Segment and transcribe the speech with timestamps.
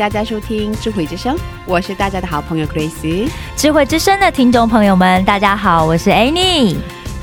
[0.00, 1.36] 大家收听智慧之声，
[1.66, 3.28] 我是大家的好朋友 Grace。
[3.54, 6.74] 智慧之声的听众朋友们，大家好，我是 Annie。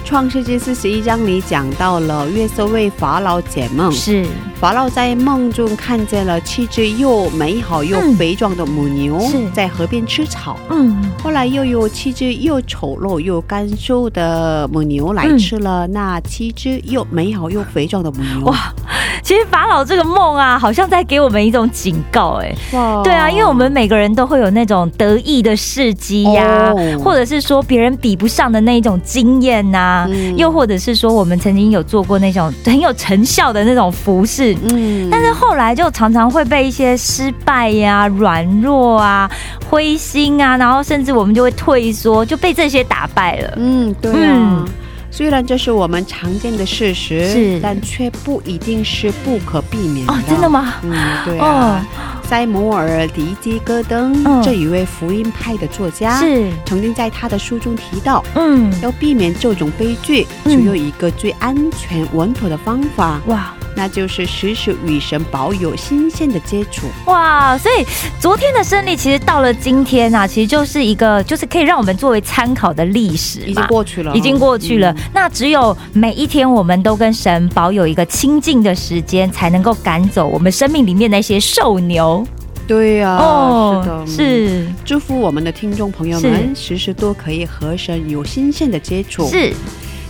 [0.06, 4.28] 创世纪四十一章里讲到了约瑟为法老解梦，是，
[4.60, 10.58] 法老在梦中看见了七只又美好又嗯肥壮的母牛是在河边吃草。
[10.72, 18.48] 嗯，后来又有七只又丑陋又干瘦的母牛来嗯吃了那七只又美好又肥壮的母牛。
[18.48, 18.74] 哇，
[19.22, 22.52] 其实法老这个梦啊，好像在给我们一种警告、哎。
[22.74, 34.47] 哇对啊，因为我们每个人都会有那种得意的事迹呀、哦或者是说别人比不上的那一种经验呐、嗯又或者是说我们曾经有做过那种很有成效的那种服饰。
[34.70, 39.30] 嗯但是后来就常常会被一些失败呀、软弱啊、
[39.70, 43.54] 灰心啊，然后甚至我们就会退缩，就被这些打败了。
[43.58, 44.34] 嗯，对啊。
[44.34, 44.66] 嗯
[45.10, 50.14] 虽然这是我们常见的事实，是但却不一定是不可避免的。
[50.14, 50.48] 哦，真的？
[50.48, 50.76] 吗？
[50.84, 50.94] 嗯，
[51.26, 51.84] 对啊。
[52.24, 66.88] 塞姆尔·迪基戈登、嗯这一位福音派的作家，是，曾经在他的书中提到，嗯，要避免这种悲剧，嗯只有一个最安全稳妥的方法，哇那就是时时与神保有新鲜的接触。
[67.06, 67.86] 哇，所以
[68.20, 73.64] 昨天的胜利其实到了今天啊，其实就是一个就是可以让我们作为参考的历史已经。
[73.68, 82.26] 过去了，已经过去了，嗯那只有每一天我们都跟神保有一个亲近的时间，才能够赶走我们生命里面那些兽牛。
[82.66, 89.28] 对呀、哦是的，嗯是祝福我们的听众朋友们，时时都可以和神有新鲜的接触。
[89.30, 89.54] 是，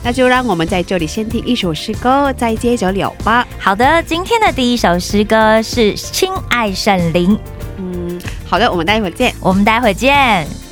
[0.03, 3.47] 那就让我们在这里先听一首诗歌，再接着聊吧。
[3.59, 4.01] 好的。
[4.03, 7.35] 今天的第一首诗歌是《亲爱圣灵》，
[7.77, 9.33] 嗯，好的，我们待会儿见。
[9.39, 10.66] 我们待会儿见。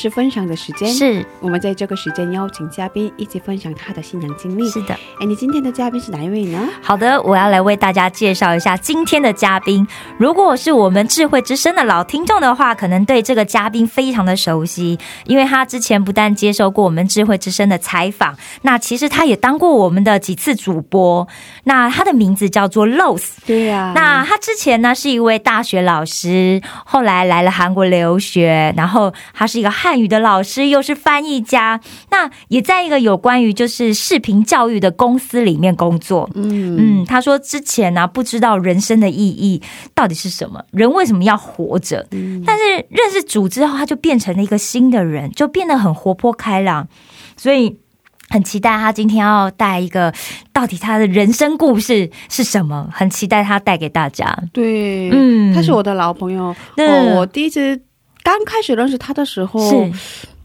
[0.00, 4.66] 是分享的时间，是我们在这个时间邀请嘉宾一起分享他的新娘经历。
[4.70, 4.94] 是的。
[5.20, 6.66] 哎，你今天的嘉宾是哪一位呢？
[6.80, 9.86] 好的，我要来为大家介绍一下今天的嘉宾。
[10.16, 21.28] 如果是我们智慧之声的老听众的话，可能对这个嘉宾非常的熟悉，因为他之前不但接受过我们智慧之声的采访，那其实他也当过我们的几次主播。
[21.70, 23.34] 那他的名字叫做 Rose。
[23.46, 36.28] 对呀、那他之前呢是一位大学老师，后来来了韩国留学，然后他是一个汉语的老师，又是翻译家，那也在一个有关于就是视频教育的公司里面工作。
[36.34, 39.62] 嗯嗯，他说之前呢、不知道人生的意义
[39.94, 42.04] 到底是什么，人为什么要活着？
[42.10, 46.88] 嗯但是认识主之后，他就变成了一个新的人，就变得很活泼开朗，
[47.36, 47.78] 所以。
[48.30, 50.12] 很期待他今天要带一个，
[50.52, 52.88] 到底他的人生故事是什么？
[52.92, 54.34] 很期待他带给大家。
[54.52, 56.54] 对，嗯他是我的老朋友。
[56.76, 57.78] 那哦，我第一次
[58.22, 59.60] 刚开始认识他的时候，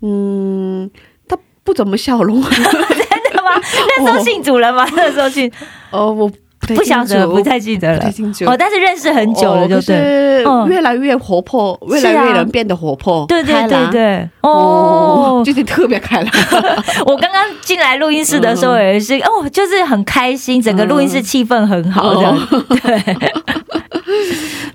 [0.02, 0.90] 嗯，
[1.28, 2.42] 他不怎么笑容。
[2.50, 3.52] 真的吗？
[3.98, 4.86] 那时候信主了吗？
[4.96, 5.52] 那时候信
[5.92, 6.32] 哦，我
[6.74, 8.06] 不晓得，不太记得了。
[8.48, 9.96] 哦，但是认识很久了，就对。
[9.96, 16.30] 是嗯越来越活泼，越来越能变得活泼，对对对对，哦哦，最近特别开朗。
[17.06, 22.38] 我刚刚进来录音室的时候也是，哦，就是很开心，整个录音室气氛很好，的。
[22.52, 22.66] 嗯。
[22.84, 23.18] 对，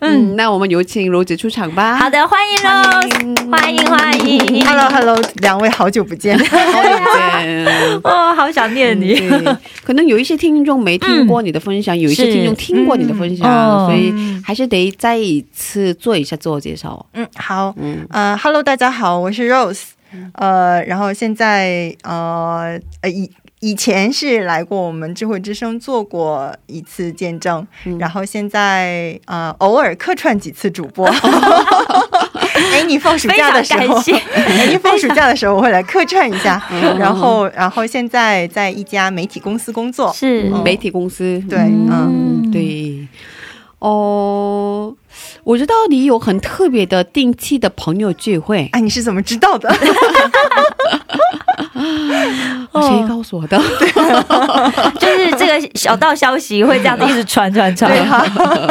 [0.00, 1.96] 嗯，那我们有请罗子出场吧。
[1.96, 6.38] 好的，欢迎 Rose，欢迎欢迎 Hello Hello，两位好久不见。
[6.48, 7.66] 好久不见。
[8.02, 9.14] 哦，好好想念你。
[9.30, 17.04] 嗯，可能有一些听众没听过你的分享，有一些听众听过你的分享，嗯所以还是得再一次做一下自我介绍。
[17.12, 19.82] 嗯，好，嗯呃，Hello，大家好，我是 Rose，
[20.32, 23.30] 呃，然后现在呃呃以
[23.60, 27.98] 以前是来过我们智慧之声做过一次见证，嗯。
[27.98, 31.06] 然后现在呃偶尔客串几次主播。
[32.72, 33.96] 哎，你放暑假的时候
[34.34, 36.98] 哎，你放暑假的时候我会来客串一下，嗯。
[36.98, 40.50] 然后然后现在在一家媒体公司工作，是。
[40.52, 40.62] 嗯。
[40.62, 42.42] 媒体公司，对，嗯。
[42.44, 43.06] 嗯，对。
[43.80, 44.94] 哦，
[45.44, 49.68] 我知道你有很特别的定期的朋友聚会，哎，你是怎么知道的？
[52.72, 53.58] 谁告诉我的？
[55.00, 57.90] 就是这个小道消息会这样子一直传传传。
[57.90, 58.24] 对哈、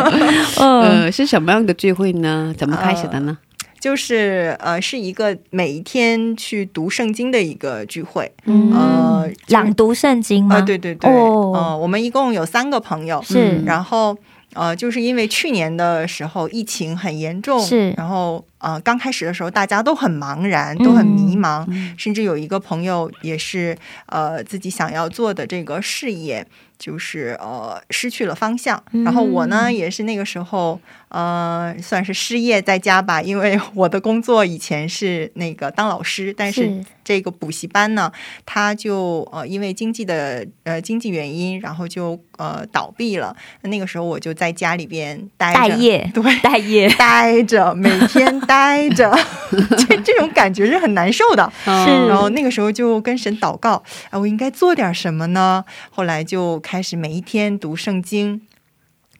[0.62, 2.54] 嗯，呃，是什么样的聚会呢？
[2.58, 3.38] 怎么开始的呢？
[3.80, 8.32] 就是呃，是一个每一天去读圣经的一个聚会。
[8.46, 10.58] 嗯呃，朗读圣经吗？
[10.58, 14.18] 啊、对对对，哦呃，我们一共有三个朋友，是然后
[14.53, 17.91] 呃，就是因为去年的时候疫情很严重，是。
[17.98, 26.46] 然后呃，刚开始的时候大家都很茫然，都很迷茫，嗯甚至有一个朋友也是呃自己想要做的这个事业。
[26.80, 38.10] 就是呃失去了方向，嗯然后我呢也是那个时候呃算是失业在家吧，因为我的工作以前是那个当老师，但是是这个补习班呢，
[38.46, 43.36] 它就呃因为经济的呃经济原因，然后就呃倒闭了。
[43.63, 46.89] 那个时候我就在家里边待着，待业，对，待业。
[46.92, 49.15] 待着，每天待着，
[49.77, 51.51] 这这种感觉是很难受的。
[51.63, 55.63] 是然后那个时候就跟神祷告，啊，我应该做点什么呢？
[55.91, 58.41] 后来就开始每一天读圣经。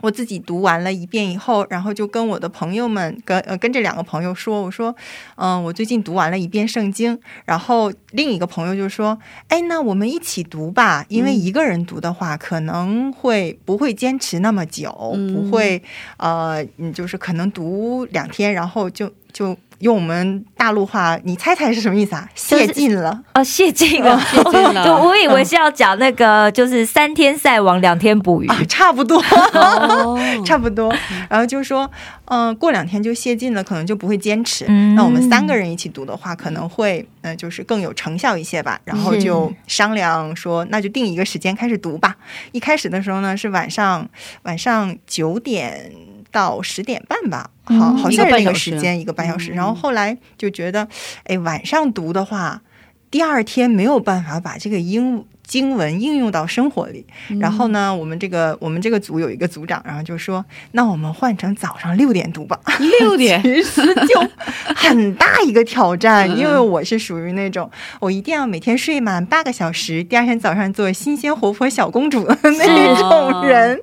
[0.02, 4.96] 我自己读完了一遍以后，然后就跟我的朋友们，跟呃跟这两个朋友说，我说，
[5.36, 7.20] 嗯、我最近读完了一遍圣经。
[7.46, 9.18] 然后另一个朋友就说，
[9.50, 15.82] 哎，那我们一起读吧，因为一个人读的话，可能会不会坚持那么久，嗯不会
[16.18, 22.30] 呃，嗯，就是可能读两天，然后就就用我们大陆话，你猜猜是什么意思啊？
[22.36, 23.24] 就是泄尽了。
[23.34, 28.48] 哦，谢尽了，谢尽了 就我以为是要讲那个，就是三天晒网，两天捕鱼。
[28.48, 29.18] 啊，差不多，
[29.54, 30.94] 哦 差不多。
[31.30, 31.90] 然后就说，
[32.26, 34.66] 嗯、过两天就泄尽了，可能就不会坚持。
[34.68, 38.80] 嗯那我们三个人一起读的话，可能会，呃，就是更有成效一些吧。
[38.84, 42.16] 然后就商量说，那就定一个时间开始读吧。
[42.52, 44.08] 一开始的时候呢，是晚上
[44.44, 45.92] 晚上九点
[46.32, 49.54] 到十点半吧，好，嗯好像是那个时时间一个半小时。
[49.54, 50.88] 嗯然后后来就觉得，
[51.24, 52.62] 哎，晚上读的话，
[53.12, 57.04] 第二天没有办法把这个英经文应用到生活里。
[57.42, 62.60] 然后呢，我们这个我们这个组有一个组长，然后就说，那我们换成早上六点读吧。
[63.02, 64.30] 六点， 其实就
[64.76, 73.80] 很大一个挑战，嗯因为我是属于那种我一定要每天睡满八个小时，第二天早上做新鲜活泼小公主的那种人。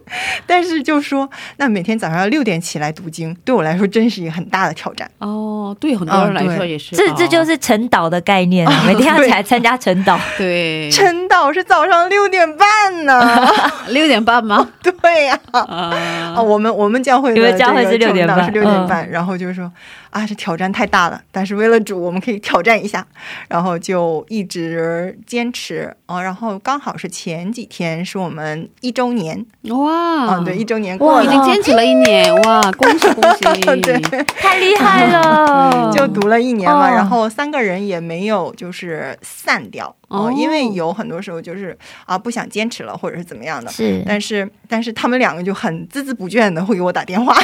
[0.47, 5.11] 但是就说，那每天早上要六点起来读经，对我来说真是一个很大的挑战。
[5.19, 10.17] 哦，对很多人来说也是，这这就是晨祷的概念，每天要起来参加晨祷。
[10.39, 13.47] 对晨祷是早上六点半呢，
[13.89, 14.67] 六点半吗？
[14.81, 15.61] 对呀、啊。
[16.35, 18.45] 啊，我们我们教会的你们教会是这个6点半。
[18.45, 19.71] 是六点半，然后就是说
[20.11, 23.07] 啊，这挑战太大了，但是为了主，我们可以挑战一下，
[23.49, 29.45] 然后就一直坚持啊、然后刚好是前几天是我们一周年。
[29.71, 33.45] 哇，啊、对，一周年过哇已，经坚持了一年，哇， 恭喜恭喜！
[33.83, 35.93] 对，太厉害了！
[35.93, 36.95] 就读了一年嘛，哦。
[36.95, 43.71] 然后三个人也没有就是散掉哦、哦因为有很多时候就是啊不想坚持了，或者是怎么样的。
[43.71, 47.37] 是但是，但是他们两个就很孜孜不倦的会给我打电话，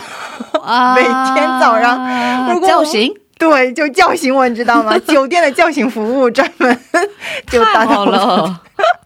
[0.63, 4.97] 啊 每天早上如果叫醒，对，就叫醒我，你知道吗？
[5.01, 6.79] 酒店的叫醒服务专门
[7.51, 8.05] 就打到。
[8.05, 8.63] 了，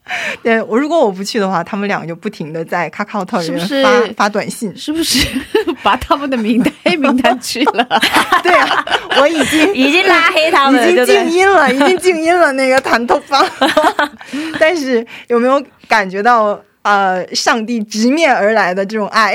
[0.42, 4.74] 对我，如果我不去的话，他们两个就不停的在 Kakao 里面是是发发短信。
[4.76, 5.26] 是不是
[5.82, 7.84] 把他们的名单黑 名单去了？
[8.42, 8.84] 对啊，
[9.20, 11.06] 我已经已经拉黑他们了，已经？
[11.06, 13.44] 静音了，已经静音了那个弹头方。
[14.58, 19.34] 但是有没有感觉到呃，上帝直面而来的这种爱？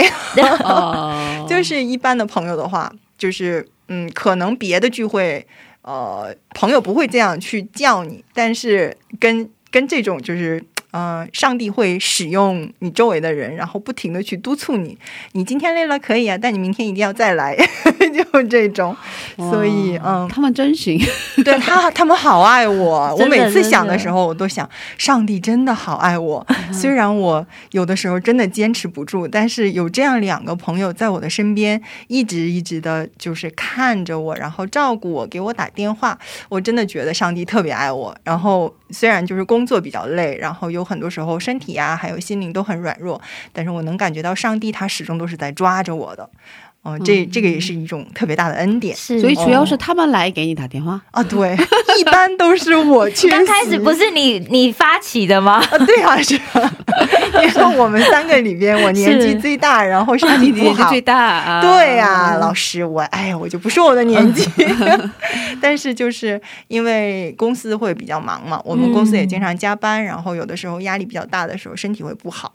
[0.63, 5.45] 哦，就是一般的朋友的话，就是嗯，可能别的聚会，
[5.81, 10.63] 呃，朋友不会这样去叫你，但是跟跟这种就是。
[10.91, 14.97] 呃，上帝会使用你周围的人，然后不停的去督促你。
[15.33, 17.55] 你今天累了可以啊，但你明天一定要再来，
[18.13, 18.95] 就这种。
[19.37, 20.99] 所以，嗯，他们真行，
[21.43, 23.15] 对他，他们好爱我。
[23.15, 26.45] 我每次想的时候，我都想，上帝真的好爱我。
[26.71, 36.17] 虽然我有的时候真的坚持不住，但是有这样两个朋友在我的身边，一直一直的，就是看着我，然后照顾我，给我打电话，
[36.49, 38.15] 我真的觉得上帝特别爱我。
[38.23, 43.21] 然后虽然就是工作比较累，然后又有很多时候身体呀、还有心灵都很软弱，
[43.53, 46.27] 但是我能感觉到上帝他始终都是在抓着我的。
[46.83, 50.99] 哦、这这个也是一种特别大的恩典是，所以主要是他们来给你打电话。
[51.11, 51.21] 啊！
[51.23, 51.55] 对，
[51.99, 53.29] 一般都是我 去。
[53.29, 55.61] 刚开始不是你你发起的吗？
[55.69, 56.73] 啊，对啊，是啊，
[57.43, 61.61] 因为我们三个里边，我年纪最大，然后身你体不好，年纪最大啊？
[61.61, 64.49] 对呀、老师，我哎呀，我就不说我的年纪，
[65.61, 72.51] 但是就是因为公司会比较忙嘛，我们公司也经常加班，然后有的时候压力比较大的时候，身体会不好。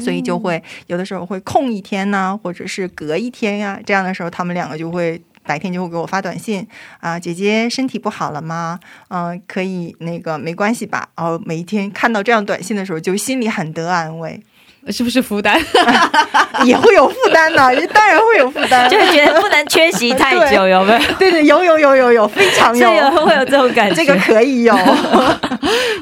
[0.00, 6.66] 所以就会有的时候会空一天呐、或者是隔一天呀、这样的时候他们两个就会白天就会给我发短信
[7.00, 8.78] 啊，姐姐身体不好了吗？
[9.08, 11.08] 嗯、可以那个没关系吧？
[11.16, 14.40] 然后每一天看到这样短信的时候，就心里很得安慰，
[14.88, 15.60] 是不是负担？
[16.64, 17.58] 也会有负担的，
[17.88, 20.98] 当然会有负担，就是觉得不能缺席太久，对有没有？
[21.18, 22.92] 对对，有有有有有，非常有。
[22.92, 23.94] 有 会有这种感觉。
[23.94, 24.74] 这个可以有，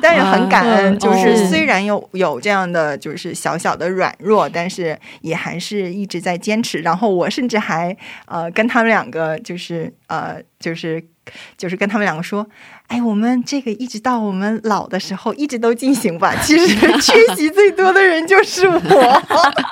[0.00, 6.78] 但是很感恩，嗯就是哦虽然有有这样的就是小小的软弱，但是也还是一直在坚持。
[6.78, 7.96] 然后我甚至还
[8.26, 11.02] 呃跟他们两个就是呃就是
[11.56, 12.46] 就是跟他们两个说，
[12.90, 16.34] 哎，我们这个一直到我们老的时候一直都进行吧。
[16.42, 16.66] 其实
[17.00, 19.22] 缺席最多的人就是我，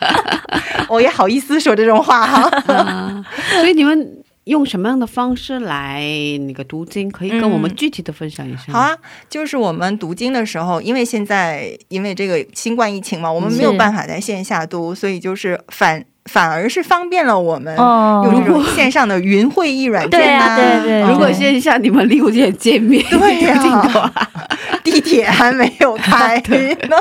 [0.89, 2.43] 我也好意思说这种话哈。
[2.73, 6.01] 啊所以你们用什么样的方式来
[6.47, 7.11] 那个读经？
[7.11, 8.73] 可以跟我们具体的分享一下。
[8.73, 8.97] 好，啊，
[9.29, 18.23] 就是我们读经的时候，因为现在因为这个新冠疫情嘛，我们没有办法在线下读，所以就是反反而是方便了我们哦。
[18.25, 21.08] 用这种线上的云会议软件对啊对对嗯。
[21.08, 24.12] 如果线下你们六点见面，对呀
[24.85, 26.37] 地铁还没有开
[26.88, 26.97] 呢，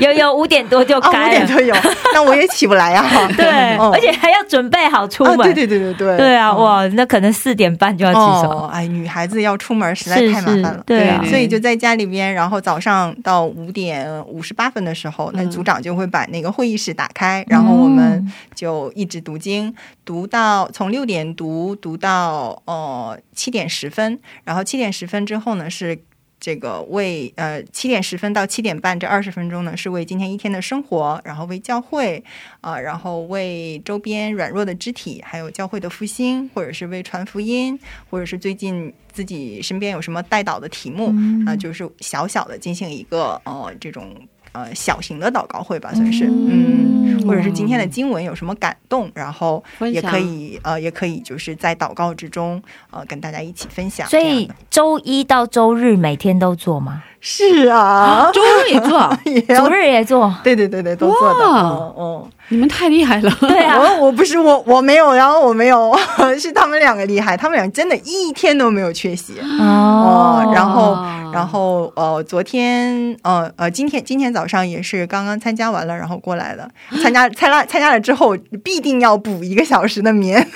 [0.00, 1.74] 有有五点多就啊，五开了，点就有，
[2.12, 3.04] 那我也起不来呀。
[3.36, 5.38] 对，哦而且还要准备好出啊，门。
[5.52, 6.58] 对对对对对，对啊，嗯。
[6.62, 10.82] 哇，那可能四点半就要起哦床。，哎，女孩子要出门实在太麻烦了。
[10.86, 15.48] 对啊，所以就在家里边，然后早上到五点五十八分的时候，那嗯。
[15.58, 25.98] 组长就会把那个会议室打开，然后我们就一直读经，读到从六点读读到呃七点十分，然后七点十分之后呢是。
[26.40, 32.22] 这个为呃七点十分到七点半这二十分钟呢，是为今天一天的生活，然后为教会
[32.60, 37.76] 啊、然后为周边软弱的肢体，还有教会的复兴，或者是为传福音，
[38.08, 41.12] 或者是最近自己身边有什么带导的题目
[41.44, 44.14] 啊、就是小小的进行一个呃这种
[44.58, 57.04] 呃小型的祷告会吧，算是嗯，或者是今天的经文有什么感动，然后也可以呃也可以就是在祷告之中呃跟大家一起分享所以周一到周日每天都做吗？
[57.20, 60.32] 是啊，周日也做， 也要主日也做。
[60.44, 62.28] 对对对对都做的，哇嗯嗯。
[62.50, 63.30] 你们太厉害了。
[63.40, 65.94] 对啊，我 我不是我我没有，然后我没有，
[66.40, 69.34] 是他们两个厉害，他们俩真的一天都没有缺席。
[69.60, 76.66] 哦，然后哦然后呃，昨天呃呃，今天今天早上也是刚刚参加完了，然后过来的，
[77.02, 80.48] 参加参加参加了之后，必定要补一个小时的眠。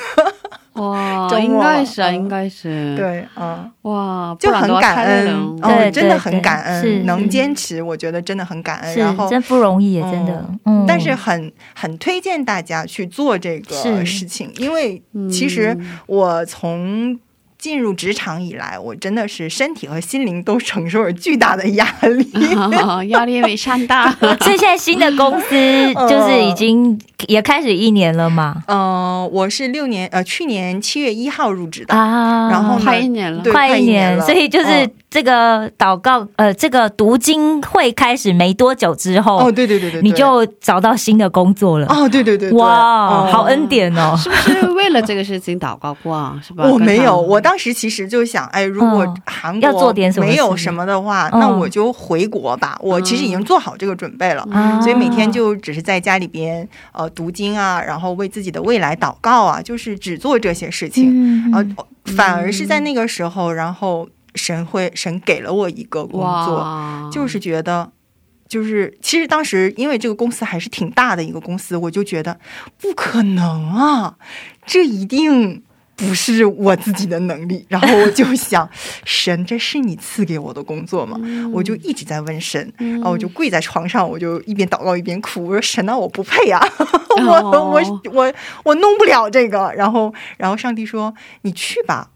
[0.74, 2.14] 哇，应该是啊，嗯。
[2.14, 8.96] 应该是。，对，嗯，哇，就很感恩，太累了哦对，真的很感恩，能坚持，我觉得真的很感恩。
[8.96, 10.44] 然后真不容易，真的。
[10.64, 17.18] 嗯，但是很很推荐大家去做这个事情，因为其实我从
[17.62, 22.29] 进入职场以来，我真的是身体和心灵都承受着巨大的压力。
[23.11, 24.11] 压力没上大。
[24.11, 25.55] 所 以现在新的公司
[26.11, 28.64] 就是已经也开始一年了嘛？
[28.66, 41.87] 嗯、我是六年呃，去年七月一号入职的，啊，然后呢快一年了快一年了所以就是嗯这个祷告，呃，这个读经会开始没多久之后，哦，对对对对对，你就找到新的工作了。
[41.88, 43.62] 哦，对对对对，哇，哦好恩。
[43.72, 44.14] 典哦！
[44.18, 46.38] 是不是为了这个事情祷告过啊？
[46.46, 46.64] 是吧？
[46.64, 52.77] 我没有，我当时其实就想，哎，如果嗯韩国要做点什么没有什么的话，嗯那我就回国吧。
[52.83, 61.11] 我其实已经做好这个准备了，啊所以每天就只是在家里边呃读经啊，然后为自己的未来祷告啊，就是只做这些事情。
[61.12, 67.92] 嗯然后反而是在那个时候，然后神会神给了我一个工作，就是觉得。
[68.49, 72.38] 就是，其实当时因为这个公司还是挺大的一个公司，我就觉得
[72.79, 74.14] 不可能啊，
[74.66, 75.62] 这一定
[75.97, 77.64] 不是我自己的能力。
[77.71, 78.68] 然后我就想，
[79.07, 81.18] 神，这是你赐给我的工作吗？
[81.51, 86.61] 我就一直在问神，然后我就跪在床上，我就一边祷告一边哭，我说神啊，我不配啊，
[87.25, 89.73] 我我我我弄不了这个。
[89.75, 92.11] 然后然后上帝说，你去吧。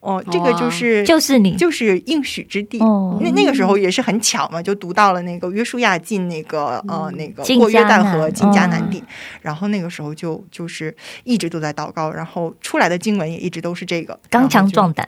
[0.00, 2.78] 哦，这个就是就是你，就是应许之地。
[2.78, 9.02] 哦那那个时候也是很巧嘛，就读到了那个约书亚进那个呃那个过约旦河进迦南哦地，
[9.42, 15.06] 然后那个时候就就是一直都在祷告，然后出来的经文也一直都是这个刚强，壮胆。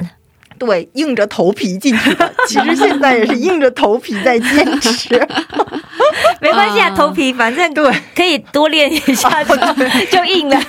[0.58, 2.34] 对，硬着头皮进去的。
[2.46, 5.26] 其实现在也是硬着头皮在坚持。
[6.40, 9.54] 没关系啊，头皮反正对可以多练一下 就
[10.10, 10.60] 就硬了。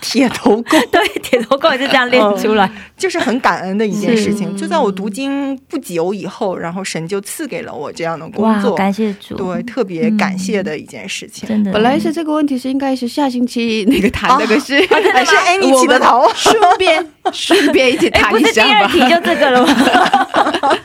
[0.00, 2.68] 铁头功，对，铁头功也是这样练出来。
[2.96, 4.56] 就是很感恩的一件事嗯情。
[4.56, 11.48] 就在我读经不久以后，然后神就赐给了我这样的工，作，感谢主，对，特别感谢的一件事情。
[11.48, 11.72] 真的。
[11.72, 14.74] 本来是这个问题是应该是下星期那个谈，那个是
[15.12, 18.78] 还是 Annie 起的头顺便顺便一起哎，谈不是第一下吧。
[18.80, 20.76] 二题就这个了吗？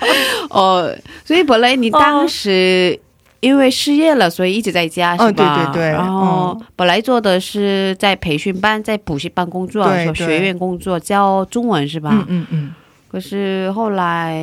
[0.51, 0.95] 哦，
[1.25, 2.99] 所以本来你当时
[3.43, 5.55] 因为失业了，所以一直在家哦是吧？
[5.73, 12.09] 对对对然后本来做的是在培训班、在补习班工作，学院工作，教中文是吧？
[12.13, 12.73] 嗯嗯嗯，
[13.11, 14.33] 可是后来、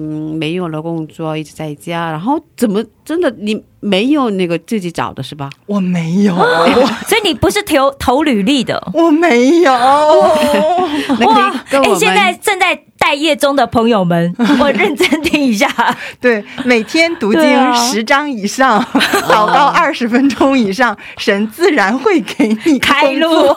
[0.00, 5.48] 嗯没有了工作，一直在家，然后怎么真的你没有那个自己找的是吧？
[5.66, 6.34] 我没有，
[7.06, 8.90] 所以你不是投投履历的。
[8.92, 9.72] 我没有。
[9.72, 15.68] 哇 以，跟我们现在正在待业中的朋友们， 我认真听一下。
[16.20, 18.84] 对，每天读经十章以上，
[19.28, 23.54] 祷告二十分钟以上，神自然会给你开路。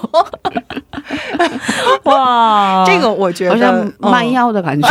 [2.04, 4.88] 哇，这个我觉得卖嗯药的感觉。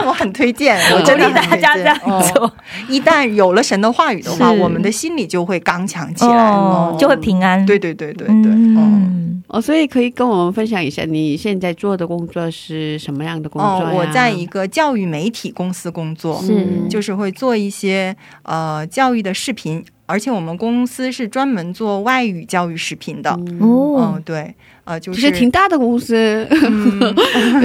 [0.00, 2.44] 但我很推荐，我鼓励真的大家这样做。
[2.44, 2.52] 哦。
[2.88, 7.64] 一旦有了神的话语的话，我们的心里就会刚强起来，哦，就会平安。
[7.66, 8.76] 对对对对对，嗯。
[8.76, 16.66] 嗯，哦，所以可以跟我们分享一下你现在做的工作是什么样的工作我在一个教育媒体公司工作，是。
[16.88, 23.30] 就是会做一些呃教育的视频，而且我们公司是专门做外语教育视频的。
[23.60, 27.14] 嗯，哦，对，呃，就就是是挺大的公司，嗯。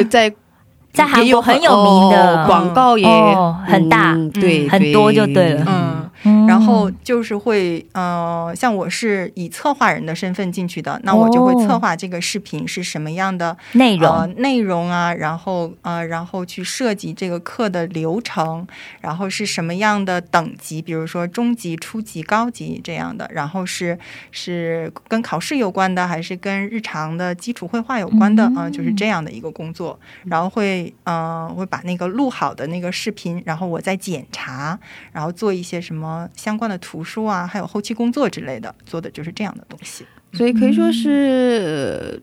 [0.10, 0.32] 在
[0.96, 2.44] 在韩也国很有名的。
[2.44, 4.14] 哦广告也哦很大。
[4.14, 5.64] 嗯对，很多就对了。
[5.68, 6.46] 嗯，嗯。
[6.48, 14.10] 然后就是会，呃，像我是以策划人的身份进去的，那我就会策划这个视频是什么样的内容。
[14.10, 18.66] 呃内容啊，然后呃，然后去设计这个课的流程，
[19.02, 23.98] 然后是什么样的等级，比如说中级、初级、高级这样的，然后是
[24.32, 34.78] 是跟考试有关的，还是跟日常的基础绘画有关的啊、呃就是这样的一个工作，然后会呃会把那个录好的那个视频，然后我再检查，
[35.12, 40.06] 然后做一些什么相关的图书啊，还有后期工作之类的，做的就是这样的东西。
[40.34, 42.22] 所以可以说是。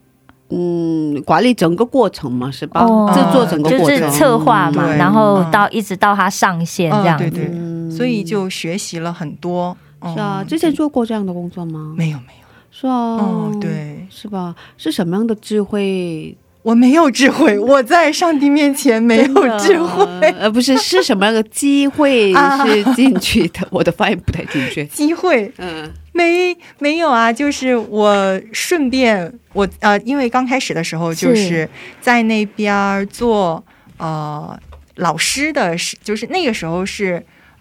[0.54, 2.84] 嗯，管理整个过程嘛，是吧？
[2.84, 7.24] 哦制作整个过程，就是策划嘛，对然后嗯到一直到它上线这样子。
[7.24, 9.74] 嗯对对，嗯所以就学习了很多。
[10.02, 10.42] 是啊。
[10.42, 11.94] 嗯之前做过这样的工作吗？
[11.96, 12.92] 没有没有，是啊。
[12.92, 14.54] 哦，，对是吧？
[14.76, 16.36] 是什么样的智慧？
[16.62, 20.04] 我没有智慧，我在上帝面前没有智慧。
[20.38, 23.66] 呃，不是，是什么样的机会啊是进去的？
[23.70, 24.84] 我的发音不太准确。
[24.86, 31.68] 机会嗯没没有啊，就是我顺便我呃，因为刚开始的时候就是
[32.00, 33.64] 在那边儿做
[33.96, 34.58] 呃
[34.96, 37.16] 老师的是，就是那个时候是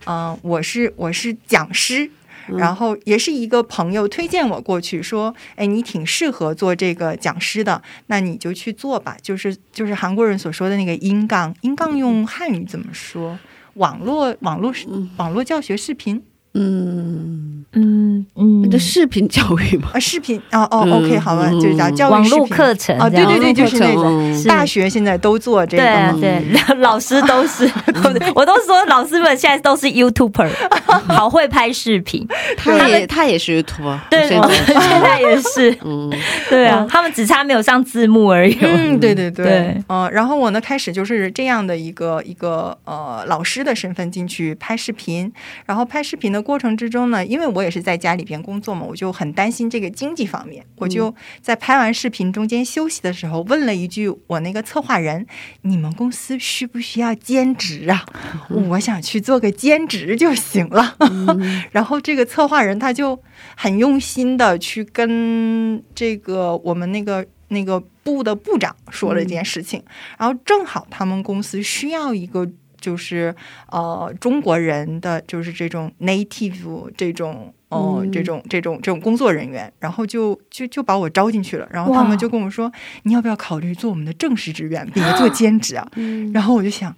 [0.06, 2.10] 嗯、呃我是我是讲师。
[2.58, 13.38] 然后也是一个朋友推荐我过去，说：“哎，你挺适合做这个讲师的，那你就去做吧。”就是就是韩国人所说的那个音杠，音杠用汉语怎么说？
[13.76, 14.74] 网络网络
[15.16, 16.22] 网络教学视频
[16.54, 18.64] 嗯，嗯嗯。
[18.64, 27.70] 你的视频教育嘛，啊，视频哦哦、嗯 o k 好吧，就是叫教育网络视频课程啊，对对对，就是那种大学现在都做这个嘛，对啊对， 老师都是，
[28.36, 30.50] 我都说老师们现在都是 YouTuber，
[31.08, 32.28] 好会拍视频。
[32.58, 35.22] 他也他也是 YouTube，对，我现在。
[35.22, 36.12] 也是，嗯。
[36.50, 38.58] 对啊，他们只差没有上字幕而已。
[38.62, 39.84] 嗯，对对对，对。
[39.88, 45.32] 嗯、然后我呢开始就是这样的一个一个呃老师的身份进去拍视频，
[45.66, 55.25] 然后拍视频的过程之中呢，因为我也是在家里边工作嘛，我就很担心这个经济方面，我就在拍完视频中间休息的时候问了一句我那个策划人
[55.62, 58.06] ：“你们公司需不需要兼职啊？
[58.69, 60.97] 我想去做个兼职就行了。
[61.71, 63.21] 然后这个策划人他就
[63.56, 69.84] 很用心的去跟这个我们那个那个部的部长说了一件事情，
[70.17, 72.49] 然后正好他们公司需要一个
[72.82, 73.34] 就是
[73.70, 77.54] 呃中国人的就是这种 native 这种。
[77.72, 82.70] 哦、嗯这种这种这种工作人员，然后就就就把我招进去了，然后他们就跟我说，
[83.04, 85.88] 你要不要考虑做我们的正式职员，别做 兼职啊？
[86.34, 86.94] 然后我就想，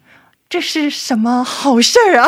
[0.50, 2.28] 这是什么好事儿啊？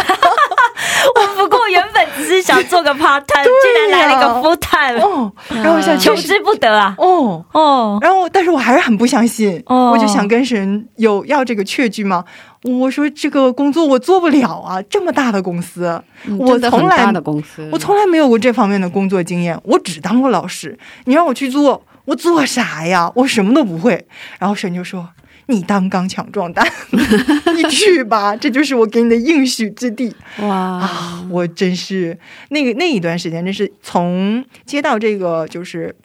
[1.36, 6.96] 不过原本只是想做个 part time，竟然来了一个 full time，哦，然后我想求之不得啊！
[6.98, 12.24] 哦，哦，然后，但是我还是很不相信，哦我就想跟神有要这个确据吗？
[12.64, 20.78] 我说这个工作我做不了啊，这么大的公司，嗯我从来真的很大的公司，我从来没有过这方面的工作经验，我只当过老师。
[21.06, 23.12] 你让我去做，我做啥呀？
[23.16, 24.08] 我什么都不会。
[24.40, 25.08] 然后神就说
[25.48, 26.66] ：“你当刚强壮胆，
[27.56, 30.16] 你去吧，这就是我给你的应许之地。
[30.40, 32.18] 哇啊，我真是
[32.50, 35.96] 那个那一段时间，真是从接到这个就是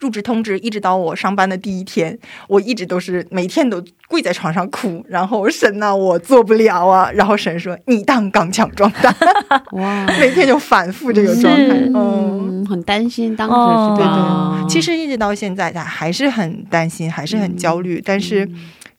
[0.00, 9.14] 入职通知，一直到我上班的第一天，我一直都是每天都跪在床上哭，然后神呐、我做不了啊，然后神说你当刚强壮胆，
[9.72, 12.40] 哇，每天就反复这个状态，嗯。
[12.40, 14.02] 嗯，很担心当时哦是？
[14.02, 18.02] 对，其实一直到现在，他还是很担心，还是很焦虑。
[18.04, 18.48] 但是，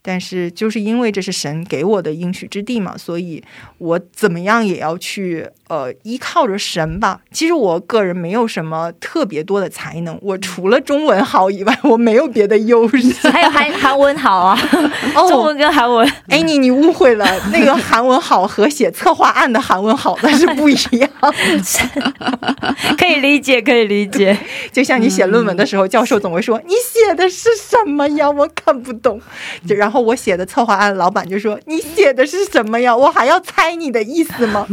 [0.01, 3.43] 但是就是因为这是神给我的应许之地嘛，所以
[3.81, 7.21] 我怎么样也要去呃依靠着神吧。
[7.31, 12.97] 其实我个人没有什么特别多的才能，我除了中文好以外，我没有别的优势。
[13.31, 14.55] 还有韩韩文好啊，
[15.27, 21.09] 中 哦，文跟韩文哎，你你误会了，那个韩文好和写策划案的韩文好那是不一样。
[22.97, 24.37] 可以理解，可以理解。
[24.71, 28.29] 就像你写论文的时候，教授总会说：“你写的是什么呀？
[28.29, 29.19] 我看不懂。”
[29.67, 32.95] 就然后我写的策划案，老板就说：“你写的是什么呀？
[32.95, 34.67] 我还要猜你的意思吗？”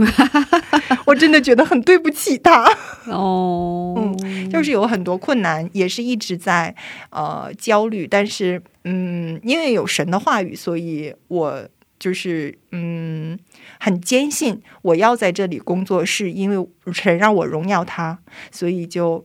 [1.07, 2.71] 我真的觉得很对不起他。
[3.07, 6.75] 哦，嗯，就是有很多困难，也是一直在
[7.11, 13.39] 呃焦虑，但是嗯，因为有神的话语，所以我就是嗯
[13.81, 18.19] 很坚信我要在这里工作，是因为神让我荣耀他，
[18.51, 19.25] 所以就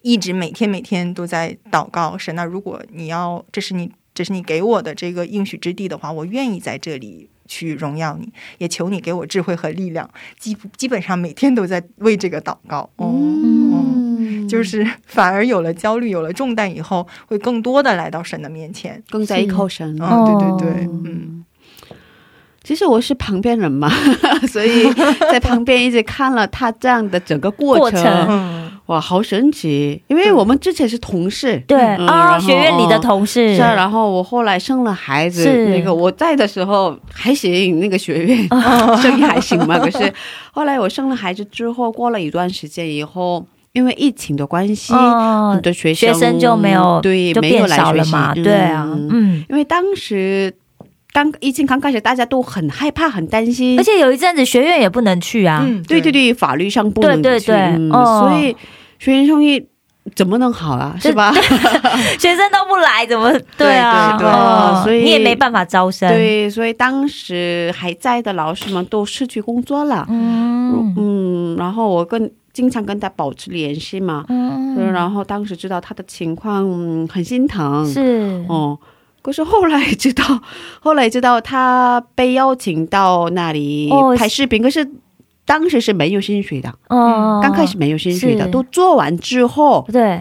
[0.00, 7.28] 一直每天每天都在祷告神啊，如果你要这是你这是你给我的这个应许之地的话，我愿意在这里。
[7.46, 10.08] 去荣耀你，也求你给我智慧和力量。
[10.38, 12.88] 基基本上每天都在为这个祷告。
[12.96, 19.02] 哦，嗯， 就是 反而有了焦虑，有了重担以后，会更多的来到神的面前。
[19.10, 19.96] 更在依靠神。
[20.00, 21.44] 嗯，对对对，哦嗯，
[22.62, 23.88] 其实我是旁边人嘛，
[24.48, 24.92] 所以
[25.30, 30.00] 在旁边一直看了他这样的整个过程，过程嗯，哇，好神奇！
[30.06, 39.78] 因为我们之前是同事，对嗯啊，学院里的同事是啊，然后我后来生了孩子，那个我在的时候还行，那个学院、 哦生意还行嘛。
[39.78, 40.12] 可是
[40.52, 49.44] 后来我生了孩子之后，过了一段时间以后，因为疫情的关系，哦很多学生学生就没有对就变没有来学习对啊，嗯。
[49.50, 50.54] 因为当时
[51.12, 58.54] 刚疫情刚开始，大家都很害怕、很担心，而且有一阵子学院也不能去啊，嗯，对对对，法律上不能去对对对嗯哦所以
[58.98, 59.66] 学员生意
[60.14, 60.96] 怎么能好啊？
[61.00, 61.32] 是吧？
[62.18, 64.16] 学生都不来，怎么对啊？
[64.18, 70.06] 对对哦所以你也没办法招生，，对，所以当时还在的老师们都失去工作了。
[70.08, 77.84] 嗯嗯，然后我跟经常跟他保持联系嘛，嗯，然后当时知道他的情况，嗯很心疼。
[77.90, 78.78] 是哦，
[79.22, 80.24] 可是后来知道，
[80.80, 84.88] 后来知道他被邀请到那里哦拍视频，可是
[85.46, 90.20] 当时是没有薪水的，哦，刚开始没有薪水的，都做完之后对，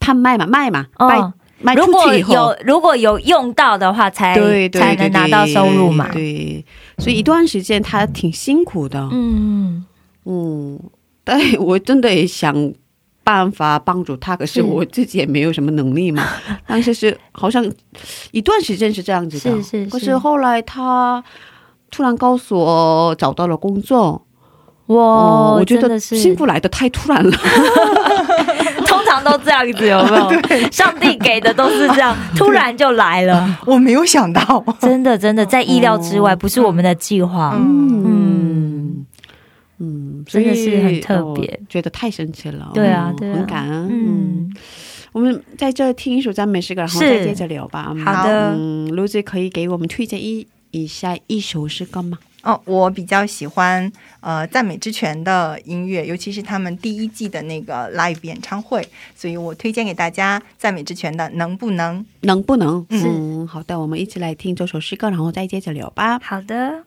[0.00, 2.32] 他卖嘛卖嘛，卖哦，卖出去以后。
[2.32, 2.56] 有。
[2.64, 6.64] 如果有用到的话，才对才能拿到收入嘛，对，
[6.98, 9.08] 所以一段时间他挺辛苦的。
[9.12, 9.84] 嗯，
[10.24, 10.80] 嗯，
[11.24, 12.72] 但我真的也想
[13.24, 14.62] 办法帮助他，可是是。
[14.62, 16.22] 我自己也没有什么能力嘛。
[16.68, 17.68] 当时是好像
[18.30, 19.90] 一段时间是这样子的，是是是。
[19.90, 21.24] 可是后来他
[21.90, 24.25] 突然告诉我找到了工作，
[24.86, 27.30] 哇，哦我觉得幸福来的太突然了。
[28.86, 30.70] 通常都这样子，有没有？
[30.70, 37.54] 上帝给的都是这样， 突然就来了，我没有想到，真的真的在意料之外，不是我们的计划。
[37.58, 39.04] 嗯。
[39.78, 40.24] 嗯。
[40.26, 41.46] 真的是很特别。
[41.60, 42.70] 我觉得太神奇了。
[42.74, 43.34] 对啊嗯对啊。
[43.36, 43.88] 很感恩。
[43.90, 44.50] 嗯。
[44.50, 44.52] 嗯，
[45.12, 47.92] 我们在这听一首赞美诗歌，然后再接着聊吧。
[47.94, 52.18] 嗯好的嗯，卢子可以给我们推荐一一下一首诗歌吗？
[52.46, 62.00] 哦，我比较喜欢呃赞美之泉的音乐，尤其是他们第一季的那个 live 演唱会，所以我推荐给大家赞美之泉的《能不能》。
[62.20, 62.86] 能不能？
[62.90, 66.20] 嗯，好的，我们一起来听这首诗歌，然后再接着聊吧。
[66.20, 66.85] 好的。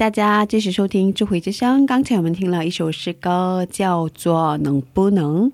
[0.00, 1.82] 大家继续收听《智慧之声》。
[1.86, 5.50] 刚才我们听了一首诗歌，叫做《能不能》。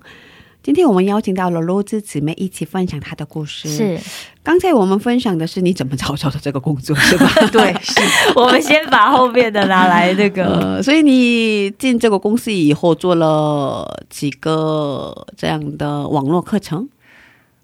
[0.63, 3.67] 今天我们邀请到了罗子姊妹一起分享她的故事。
[3.67, 3.99] 是
[4.41, 7.29] 刚才我们分享的是你怎么找到的这个工作，是吧？
[7.51, 7.99] 对，是
[8.39, 10.45] 我们先把后面的拿来那个。
[10.45, 16.87] 呃，所以你进这个公司以后做了几个这样的网络课程？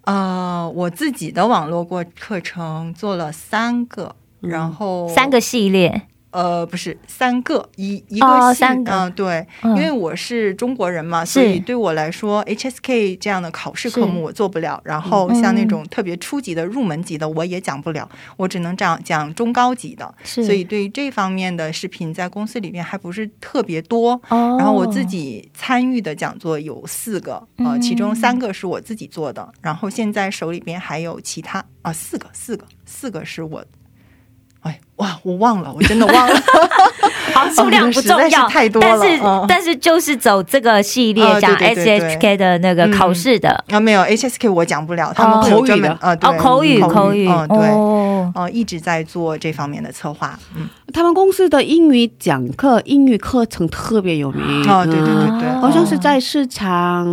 [0.02, 6.02] 呃，我自己的网络过课程做了三个，然后三个系列，
[6.34, 14.82] 呃，不是三个，一一个系哦三个嗯、对，嗯因为我是中国人嘛，所以对我来说，HSK 这样的考试科目我做不了。
[14.84, 20.14] 然后像那种特别初级的、入门级的，我也讲不了，我只能讲讲中高级的。
[20.24, 24.20] 所以对于这方面的视频，在公司里面还不是特别多。
[24.30, 33.64] 哦然后我自己参与的讲座有四个，呃，嗯其中三个是我自己做的，然后现在手里边还有其他啊，四个，四个，四个是我。
[34.64, 36.36] 哎，哇，我忘了，我真的忘了。
[37.34, 39.46] 好数量不重要，是太多了但是、嗯。
[39.48, 42.00] 但是就是走这个系列啊讲对对对。
[42.00, 43.64] 对 HHK 的那个考试的。
[43.70, 45.98] 啊，没有 HSK 我讲不了，他们口语的？
[46.00, 48.32] 啊，对哦，口语口语，嗯，对，哦。
[48.36, 54.44] 呃，一直在做这方面的策划，嗯，他们公司的英语讲课、英语课程特别有名。
[54.70, 57.06] 哦，对对对对，哦好像是在市场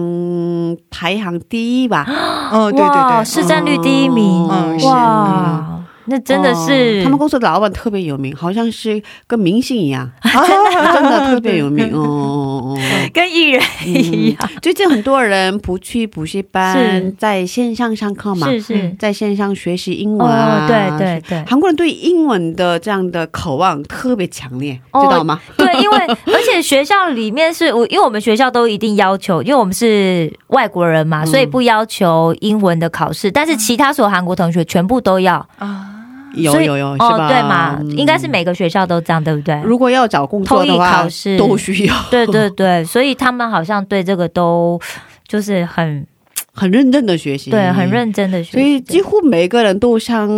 [0.90, 2.06] 排行第一吧？
[2.52, 5.79] 哦，对对哇对，市占率第一名，嗯是哇，
[6.10, 12.76] 那真的是、哦他们公司的老板特别有名，好像是跟明星一样， 啊真的特别有名哦
[13.14, 20.66] 跟艺人一样，最近很多人不去补习班，在线上上课嘛，是是，在线上学习英文啊。
[20.66, 21.44] 哦，对对对。
[21.46, 25.40] 韩国人对英文的这样的渴望特别强烈，哦知道吗？
[25.56, 25.98] 对，因为
[26.34, 31.26] 而且学校里面是我，因为我们学校都一定要求，因为我们是外国人嘛，嗯。
[31.26, 35.99] 所以不要求英文的考试，但是其他所有韩国同学全部都要，啊，
[36.34, 37.90] 有有有，是哦，对嘛，嗯。
[37.96, 39.60] 应该是每个学校都这样，对不对？
[39.64, 41.36] 如果要找工作的话，考试。
[41.38, 41.94] 都需要。
[42.10, 44.80] 对对对，所以他们好像对这个都
[45.26, 46.06] 就是很
[46.52, 50.28] 很认真的学习，对很认真的学习，所以几乎每个人都上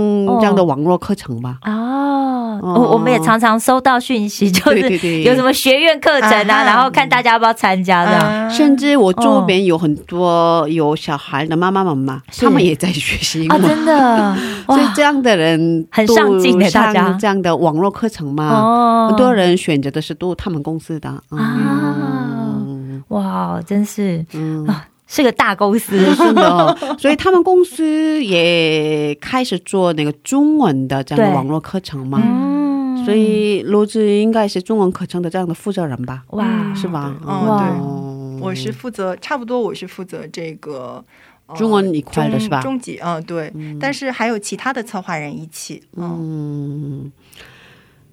[0.41, 1.59] 这样的网络课程吧。
[1.65, 2.75] 哦，哦。
[2.75, 8.21] 我我们也常常收到讯息，就是有什么学院课程啊，然后看大家要不要参加这样。
[8.21, 8.49] 啊。
[8.49, 13.69] 甚至我周边有很多有小孩的妈妈们嘛，他们也在学习英啊，文。
[13.69, 14.37] 真的。
[14.67, 17.17] 所以这样的人很上进的大家。
[17.21, 19.09] 这样的网络课程嘛，哦。
[19.09, 21.23] 很多人选择的是都他们公司的啊。
[21.31, 24.25] 嗯哇，真是。
[24.33, 26.49] 嗯，啊，是个大公司 是的。
[26.49, 33.05] 哦，所以他们公司也开始做那个中文的这样的网络课程嘛，嗯。
[33.05, 36.73] 所以罗志应该是中文课程的这样的负责人吧，哇。
[36.75, 37.15] 是吧？
[37.27, 38.47] 嗯哦对。
[38.47, 41.05] 我是负责，差不多我是负责这个。
[41.47, 42.63] 呃中文一块的是吧？
[42.63, 47.03] 中中级，嗯，对，但是还有其他的策划人一起，嗯。
[47.05, 47.13] 嗯，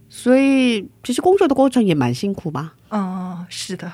[0.09, 2.73] 所以其实工作的过程也蛮辛苦吧？
[2.91, 3.89] 嗯，是的，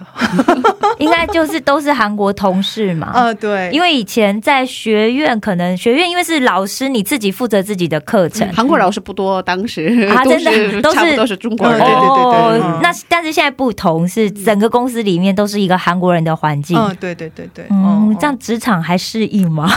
[1.00, 3.12] 应该就是都是韩国同事嘛。
[3.14, 8.48] 呃，对，因为以前在学院，可能学院因为是老师，你自己负责自己的课程。
[8.54, 11.84] 韩国老师不多，当时啊真的 都是是差不多是中国人嗯。
[11.84, 16.78] 对对对对哦那但是现在不同，是整个公司里面都是一个韩国人的环境。
[16.80, 19.70] 嗯，对对对对，嗯，这样职场还适应吗？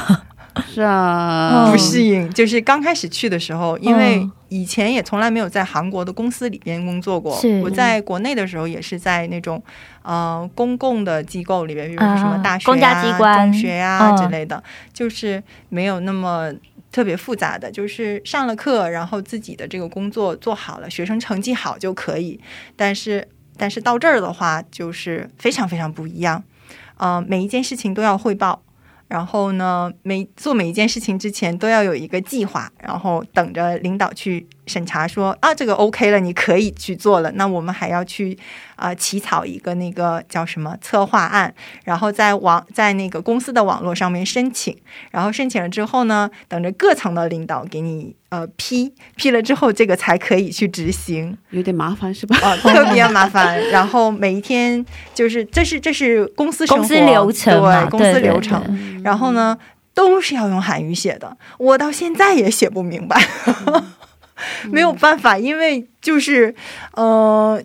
[0.75, 7.39] 是啊，嗯不适应，就是刚开始去的时候，因为嗯以前也从来没有在韩国的公司里边工作过。
[7.63, 9.63] 我在国内的时候也是在那种
[10.03, 16.53] 呃公共的机构里边，比如说什么啊大学、啊、公家机关中学啊、嗯之类的，就是没有那么。
[16.91, 22.41] 特别复杂的，就是上了课，然后自己的这个工作做好了，学生成绩好就可以。
[22.77, 23.29] 但是，
[23.59, 26.43] 但是到这儿的话，就是非常非常不一样。
[26.97, 28.63] 呃，每一件事情都要汇报，
[29.09, 37.33] 然后呢，每做每一件事情之前都要有一个计划，然后等着领导去审查说啊，这个 OK 了，你可以去做了。
[37.33, 38.39] 那我们还要去
[38.77, 41.53] 啊、呃起草一个那个叫什么策划案，
[41.85, 44.77] 然后在网在那个公司的网络上面申请，
[45.11, 51.37] 然后申请了之后呢，等着各层的领导给你呃批批了之后，这个才可以去执行。
[51.51, 52.37] 有点麻烦是吧？
[52.43, 53.59] 啊、 特别麻烦。
[53.71, 58.63] 然后每一天就是这是这是公司生活公司流程，对公司流程。
[58.65, 59.57] 对对然后呢，
[59.95, 63.21] 都是要用韩语写的，我到现在也写不明白，
[64.71, 66.55] 没有办法，因为就是
[66.93, 67.63] 呃。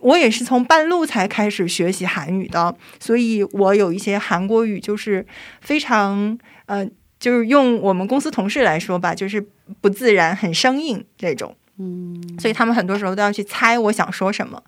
[0.00, 5.26] 我也是从半路才开始学习韩语的，所以我有一些韩国语就是
[5.62, 6.86] 非常呃，
[7.18, 9.44] 就是用我们公司同事来说吧，就是
[9.80, 11.56] 不自然、很生硬这种。
[11.78, 14.62] 嗯，所以他们很多时候都要去猜我想说什么，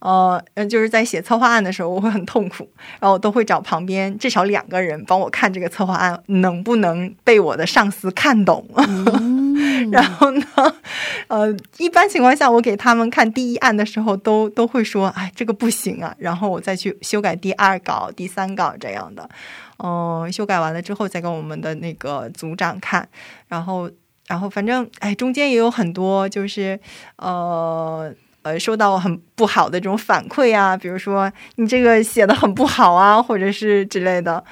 [0.00, 8.66] 呃，呃就是在写策划案的时候，我会很痛苦，然后我都会找旁边至少两个人帮我看这个策划案能不能被我的上司看懂，
[9.90, 10.44] 然后呢，
[11.28, 19.28] 呃，一般情况下我给他们看第一案的时候，都都会说，哎，这个不行啊，然后我再去修改第二稿、第三稿这样的。
[19.82, 23.08] 嗯、修改完了之后再给我们的那个组长看，
[23.48, 23.90] 然后，
[24.26, 26.78] 然后反正哎，中间也有很多就是
[27.16, 28.12] 呃。
[28.42, 34.42] 呃，收到很不好的这种反馈啊，比如说你这个写的很不好啊，或者是之类的，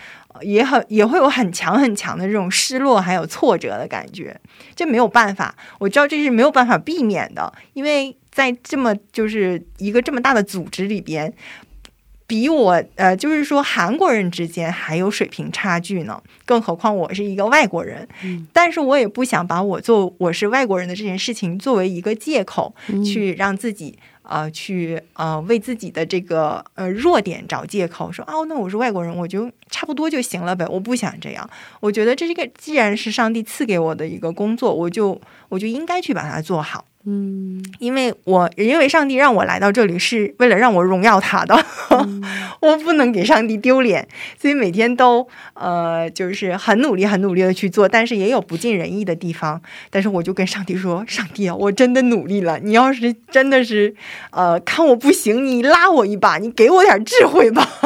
[0.43, 4.39] 也很也会有很强很强的这种失落还有挫折的感觉。
[4.75, 11.33] 这没有办法，我知道这是没有办法避免的，因为在这么就是一个这么大的组织里边，
[12.29, 18.07] 比我呃，就是说韩国人之间还有水平差距呢，更何况我是一个外国人，
[18.53, 31.49] 但是我也不想把我做我是外国人的这件事情作为一个借口，去让自己呃去呃为自己的这个呃弱点找借口，说哦，那我是外国人，我就差不多就行了呗，我不想这样。
[31.81, 35.19] 我觉得这是个既然是上帝赐给我的一个工作，我就
[35.49, 36.85] 我就应该去把它做好。
[37.11, 41.57] 嗯因为我因为上帝让我来到这里是为了让我荣耀他的，
[42.61, 44.07] 我不能给上帝丢脸，
[44.39, 49.61] 所以每天都呃就是很努力很努力的去做，但是也有不尽人意的地方。
[49.91, 53.95] 但是我就跟上帝说：“上帝啊，我真的努力了，你要是真的是
[54.31, 57.67] 呃看我不行，你拉我一把，你给我点智慧吧。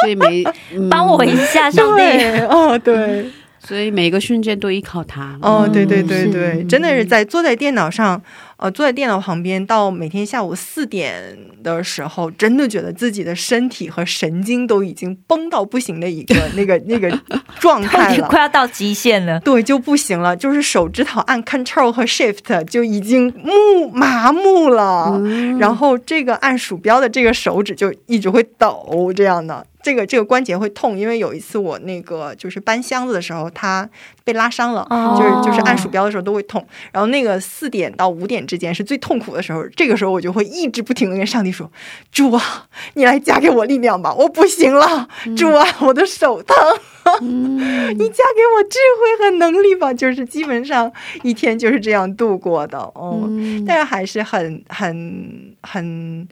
[0.00, 0.42] 所以每、
[0.72, 2.02] 嗯帮我一下，上帝。”
[2.48, 3.26] 哦，对。
[3.66, 5.38] 所以每个瞬间都依靠他。
[5.40, 8.20] 哦，对对嗯对是对，真的是在坐在电脑上，
[8.56, 17.10] 呃，坐在电脑旁边，到每天下午四点的时候，真的觉得自己的身体和神经都已经崩到不行的一个那个那个
[17.58, 18.28] 状态了。
[18.28, 25.20] 快要到极限了，对，就不行了，就是手指头按 Control 和 Shift 就已经木麻木了，
[25.58, 33.86] 然后这个按鼠标的这个手指就一直会抖，这样的，这个这个关节会痛，因为有一次我那个就是搬箱子的时候，它
[34.24, 41.70] 被拉伤了，哦就是就是按鼠标的时候都会痛，然后那个四点到五点之间是最痛苦的时候，这个时候我就会一直不停的跟上帝说
[42.10, 45.06] ：“主啊，你来加给我力量吧，我不行了，
[45.36, 46.56] 主啊，我的手疼。
[47.20, 50.90] ”你加给我智慧和能力吧，就是基本上
[51.22, 56.26] 一天就是这样度过的，哦，嗯但是还是很很很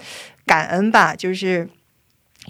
[0.47, 1.69] 感恩吧，就是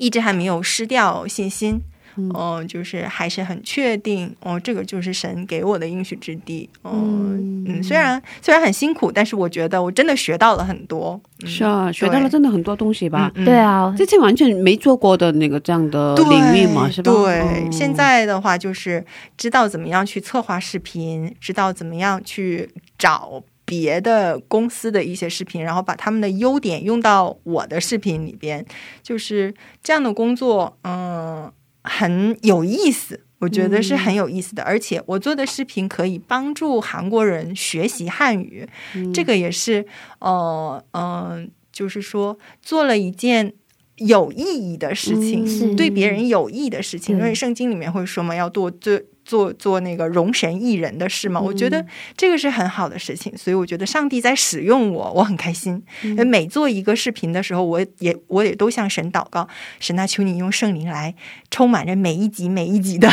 [0.02, 1.80] 一直还没有失掉信心。
[2.14, 13.32] 嗯、就是还是很确定，哦，这个就是神给我的应许之地，哦、嗯嗯，虽然虽然很辛苦，但是我觉得我真的学到了很多，嗯是啊，学到了真的很多东西吧。
[13.36, 13.46] 嗯嗯。
[13.46, 17.10] 对啊，之前完全没做过的那个这样的领域嘛，是吧？
[17.10, 17.70] 对，哦。
[17.72, 19.02] 现在的话就是
[19.38, 23.42] 知道怎么样去策划视频，知道怎么样去找
[23.72, 28.62] 别的公司的一些视频，然后把他们的优点用到我的视频里边，
[29.02, 31.50] 就是这样的工作，嗯，
[31.82, 33.20] 很有意思。
[33.38, 38.68] 我觉得是很有意思的，而且我做的视频可以帮助韩国人学习汉语，
[39.14, 39.86] 这个也是，
[40.18, 43.54] 呃，嗯、就是说做了一件
[43.96, 45.74] 有意义的事情，嗯。
[45.74, 51.40] 对别人有益的事情，因为圣经里面会说嘛，要多做做做那个容神益人的事嘛。
[51.40, 51.84] 我觉得
[52.16, 55.82] 这个是很好的事情，所以我觉得上帝在使用我，我很开心。
[56.26, 59.48] 每做一个视频的时候，我也我也都向神祷告，
[59.80, 61.14] 神啊，求你用圣灵来
[61.50, 63.08] 充满着每一集每一集的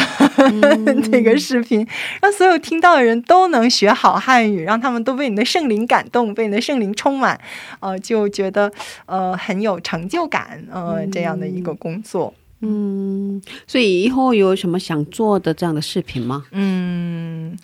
[1.12, 1.88] 这个视频，
[2.22, 7.40] 让所有听到的人都能学好汉语，让他们都被你的圣灵感动，被你的圣灵充满，
[7.80, 8.72] 呃，就觉得
[9.06, 12.34] 呃很有成就感，呃，这样的一个工作。
[12.62, 16.46] 嗯，所以以后有什么想做的这样的视频吗？
[16.52, 17.58] 嗯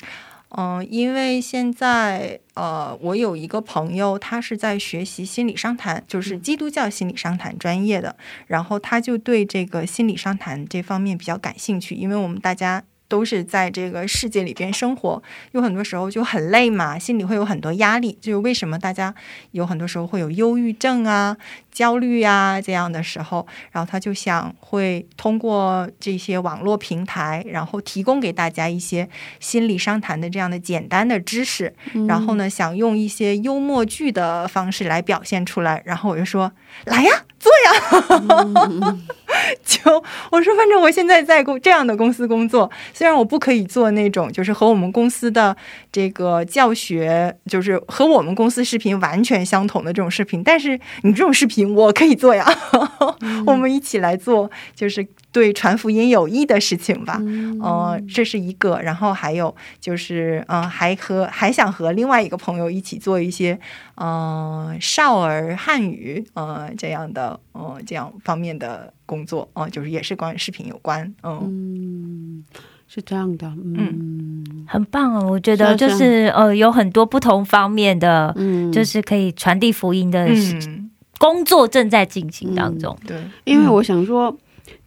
[0.58, 8.16] 嗯、因为现在呃，我有一个朋友，他是在学习心理商谈，就是基督教心理商谈专业的，
[8.48, 12.84] 然后他就对这个心理商谈这方面比较感兴趣，因为我们大家。
[13.08, 15.22] 都是在这个世界里边生活，
[15.52, 18.18] 有很多时候就很累嘛，心里会有很多压力。
[18.20, 19.14] 就是为什么大家
[19.52, 21.38] 有很多时候会有忧郁症啊、
[21.76, 29.10] 焦虑啊这样的时候，然后他就想会通过这些网络平台，然后提供给大家一些
[29.42, 31.76] 心理商谈的这样的简单的知识，
[32.08, 35.84] 然后呢，想用一些幽默剧的方式来表现出来。
[35.86, 36.50] 然后我就说
[36.86, 38.96] ：“来呀，做呀！”
[39.66, 45.56] 就我说，反正我现在在公这样的公司工作，虽然我不可以做那种就是和我们公司的
[45.92, 52.46] 这个教学，就是和我们公司视频完全相同的这种视频，但是你这种视频我可以做呀，
[53.46, 57.18] 我们一起来做，就是对传福音有益的事情吧。
[57.22, 63.60] 嗯、呃，这是一个，然后还有就是，嗯、呃，还和还想和另外一个朋友一起做一些，
[63.96, 72.44] 呃，少儿汉语，呃，这样的，呃，这样方面的工作，哦、呃，就是也是关于视频有关，嗯、嗯，
[72.88, 74.44] 是这样的，嗯。
[74.68, 75.28] 很棒哦！
[75.30, 80.85] 我觉得是啊就是是呃，有很多不同方面的，嗯，就是可以传递福音的嗯，
[81.18, 82.98] 工作正在进行当中。
[83.08, 84.38] 对，因为我想说，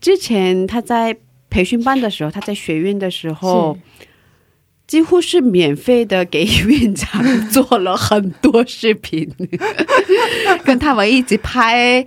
[0.01, 1.16] 之前他在
[1.51, 3.76] 培训班的时候，他在学院的时候。
[4.89, 9.31] 几乎是免费的给院长做了很多视频，
[10.64, 12.03] 跟他们一起拍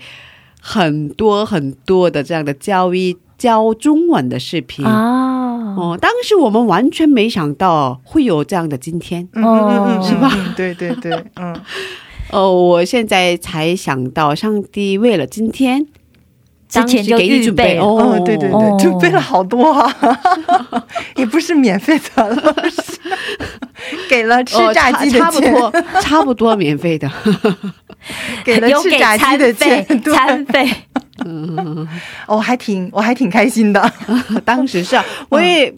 [0.60, 4.84] 很多很多的这样的教育教中文的视频。
[4.84, 9.30] 哦，哦，当时我们完全没想到会有这样的今天。
[9.34, 10.54] 嗯嗯嗯嗯，是吧嗯？
[10.58, 11.62] 对对对，嗯，
[12.32, 15.86] 哦，我现在才想到，上帝为了今天，
[16.70, 18.78] 之前就给你预备了准备哦哦，对对哦。
[18.80, 19.94] 对，准备了好多啊，
[21.16, 22.56] 也不是免费的了，
[24.10, 25.72] 给了吃哦炸鸡的钱，差差不多，
[26.02, 27.12] 差不多免费的。
[28.44, 30.68] 给了吃炸鸡的钱 餐费。
[32.28, 33.92] 我还挺我还挺开心的，
[34.44, 35.72] 当时是啊，我也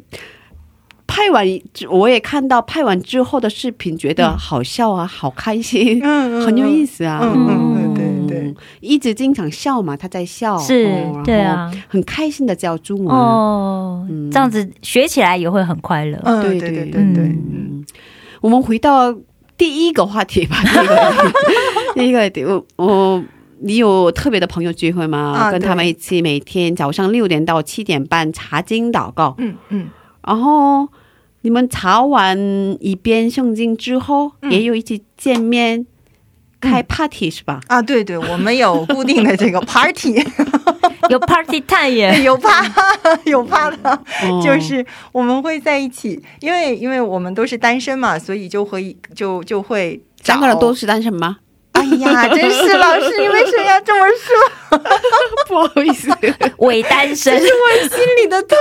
[1.06, 1.46] 拍完，
[1.90, 7.20] 我也看到拍完之后的视频，觉得好笑啊，好开心，嗯嗯很有意思啊。
[7.22, 13.16] 嗯嗯对对，一直经常笑嘛，他在笑，是哦对，啊，很开心的教中文。
[13.16, 16.20] 哦，嗯这样子学起来也会很快乐。
[16.24, 17.86] 嗯，对对对对嗯，
[18.42, 19.14] 我们回到
[19.56, 20.58] 第一个话题吧。
[21.94, 23.24] 第一个， 第一个题，我我
[23.60, 25.34] 你有特别的朋友聚会吗？
[25.38, 29.88] 啊跟他们一起每天早上六点到七点半查经祷告，嗯嗯，
[30.26, 30.88] 然后
[31.42, 32.38] 你们查完
[32.80, 35.86] 一遍圣经之后，嗯也有一起见面。
[36.62, 37.60] 开 party 是吧？
[37.68, 40.14] 啊，对对，我们有固定的这个 party，
[41.10, 42.64] 有 party time 耶， 有趴
[43.26, 43.92] 有趴的，
[44.24, 51.40] 哦就是我们会在一起，因为因为我们都是单身嘛，所以就会就就会找三个人都是单身吗？
[51.84, 54.80] 哎呀，真是老师，你为什么要这么说？
[55.48, 56.10] 不好意思，
[56.60, 58.58] 伪单身 这是我心里的痛。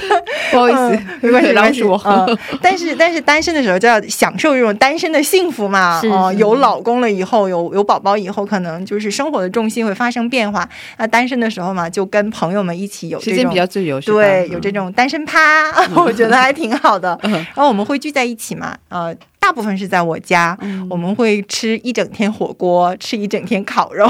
[0.50, 1.80] 不好意思嗯，没关系，没关系。
[1.80, 2.02] 饶恕我。
[2.04, 6.00] 嗯但是 但是单身的时候就要享受这种单身的幸福嘛。
[6.00, 10.68] 是哦，是有老公了以后，有有宝宝以后，可能就是生活的重心会发生变化。
[10.96, 15.38] 那单身的时候嘛，就跟朋友们一起有这种时间比较自由，对，有这种单身趴，
[15.96, 17.18] 我觉得还挺好的。
[17.22, 24.08] 嗯然后我们会聚在一起嘛，呃，大部分是在我家，嗯我们会吃一整天火锅，吃一整天烤肉。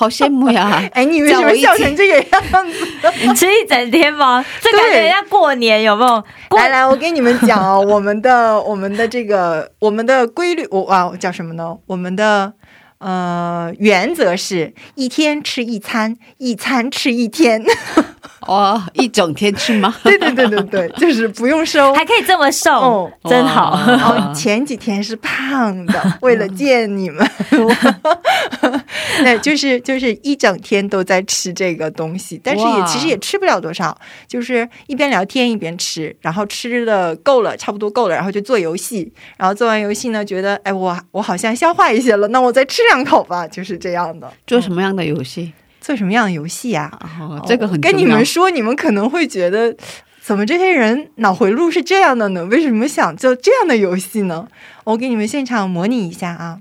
[0.00, 0.82] 好羡慕呀！
[0.94, 2.42] 哎，你为什么笑成这个样
[2.72, 3.34] 子？
[3.36, 4.42] 吃一整天吗？
[4.62, 6.24] 这感觉像过年有没有？
[6.56, 11.76] 来来，我给你们讲哦，我们的 我们的这个我们的规律，我啊叫什么呢？
[11.86, 12.54] 我们的
[12.96, 17.62] 呃原则是一天吃一餐，一餐吃一天。
[18.46, 19.94] 哦，一整天吃吗？
[20.02, 21.92] 对对对对对，就是不用收。
[21.94, 23.72] 还可以这么瘦哦，真好。
[23.72, 27.26] 哇然后前几天是胖的， 为了见你们，
[29.22, 33.96] 那，就是就是一整天都在吃这个东西，但是也其实也吃不了多少，
[34.26, 44.30] 就是一边聊天一边吃，然后吃的够了，差不多够了，然后就做游戏，然后做完游戏呢，觉得哎我我好像消化一些了，那我再吃两口吧，就是这样的。
[44.46, 45.52] 做什么样的游戏？
[45.80, 49.74] 做什么样的游戏呀、哦，这个很跟你们说，你们可能会觉得，
[50.20, 52.44] 怎么这些人脑回路是这样的呢？
[52.44, 54.48] 为什么想做这样的游戏呢？
[54.84, 56.60] 我给你们现场模拟一下啊。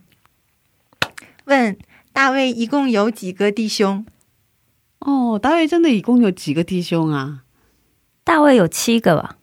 [1.46, 1.78] 问
[2.14, 4.06] 大卫一共有几个弟兄？
[5.00, 7.42] 哦，大卫真的一共有几个弟兄啊？
[8.24, 9.38] 大卫有七个吧？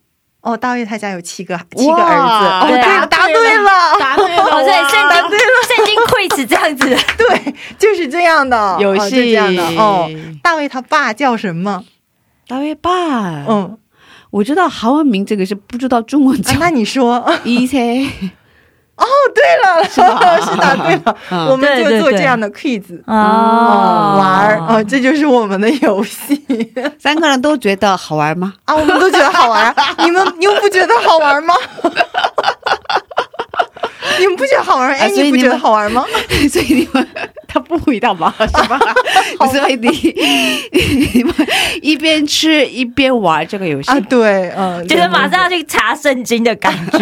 [0.47, 2.47] 哦，大卫他家有七个七个儿子。
[2.47, 6.97] 哦，对答答对了，答对哦，对，圣答对了，经圣经 quiz 这样子的。
[7.19, 10.09] 对，就是这样的游哦就这戏样的哦。
[10.45, 11.85] 大卫他爸叫什么？
[12.47, 12.91] 大卫爸，
[13.49, 13.77] 嗯，
[14.31, 18.07] 我知道韩文名，这个是不知道中文叫啊，那你说，一些。
[18.97, 20.01] 哦，对了，是
[20.51, 22.83] 是答对了，嗯我们就做这样的 quiz。
[23.07, 26.43] 哦哦，玩儿啊，这就是我们的游戏
[26.99, 28.55] 三个人都觉得好玩吗？
[28.65, 31.55] 啊，我们都觉得好玩， 你们你们不觉得好玩吗？
[34.19, 34.95] 你们不觉得好玩儿？
[34.97, 36.05] 哎，你不觉得好玩吗？
[36.51, 37.07] 所以你们
[37.57, 38.35] 他不回答吗？
[38.39, 38.79] 是 吧？
[39.51, 39.89] 所以你
[41.15, 41.35] 你们
[41.81, 46.99] 一边吃一边玩这个游戏啊，对，嗯，觉得对马上要去查圣经的感觉，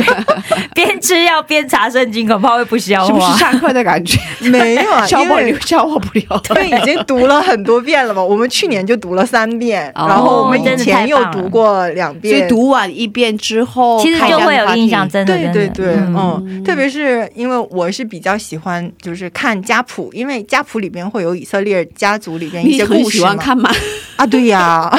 [0.72, 3.38] 边吃要边查圣经，恐怕会不消化是不是。
[3.38, 4.16] 上课的感觉？
[4.48, 6.42] 没有啊，消化流消化不了。
[6.54, 16.14] 因为已经读了很多遍了嘛，我们去年就读了三遍，哦然后我们以前又读过两遍所，以读完一遍之后，其实就会有印象，真真的，对对对，嗯
[16.46, 23.28] 嗯，特别是因为我是比较喜欢就是看家谱，因为家谱里边会有以色列家族里边一些故事嘛。
[23.28, 23.70] 欢看吗？
[24.16, 24.90] 啊，对呀，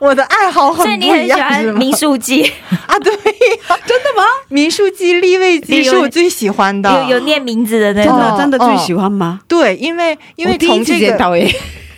[0.00, 1.78] 我的爱好很不一样，你很喜欢是吗？
[1.78, 2.42] 民数记，
[2.86, 4.24] 啊，对呀，真的吗？
[4.48, 8.20] 民数记、立位记是我最喜欢的，有有念名字的那真种。
[8.20, 9.40] 哦的真的最喜欢吗？
[9.46, 11.48] 对，因为因为从这个见到诶，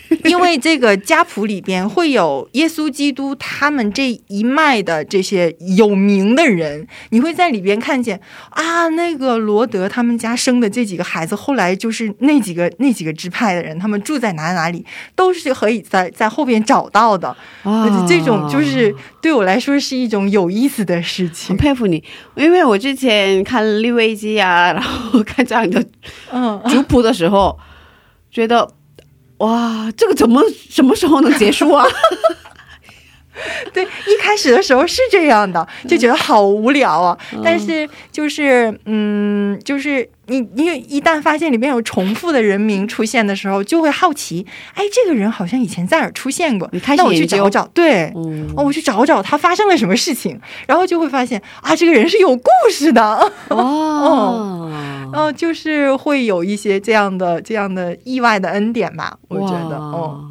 [0.25, 14.85] 因为这个家谱里边会有耶稣基督他们这一脉的这些有名的人，你会在里边看见啊，那个罗德他们家生的这几个孩子，后来就是那几个那几个支派的人，他们住在哪哪里，
[15.17, 17.29] 都是可以在在后边找到的。
[17.63, 21.57] 啊这种就是对我来说是一种有意思的事情很。
[21.57, 22.03] 佩服你，
[22.35, 25.83] 因为我之前看利未记啊，然后看这样的
[26.31, 27.59] 嗯，族谱的时候，
[28.31, 28.69] 觉得
[29.45, 31.87] 哇，这个怎么什么时候能结束啊？
[33.73, 37.19] 对，一开始的时候是这样的，就觉得好无聊啊。
[37.43, 48.13] 但是就是，嗯，就是你你一旦发现里面有重复的人名出现的时候，就会好奇，哎，这个人好像以前在哪儿出现过，你开始那我去找找，对。
[48.15, 53.03] 嗯，哦，我去找找他发生了什么事情，然后就会发现啊，这个人是有故事的，
[53.49, 54.71] 哇，哦，
[55.33, 60.25] 就是会有一些这样的这样的意外的恩典吧，我觉得，哦，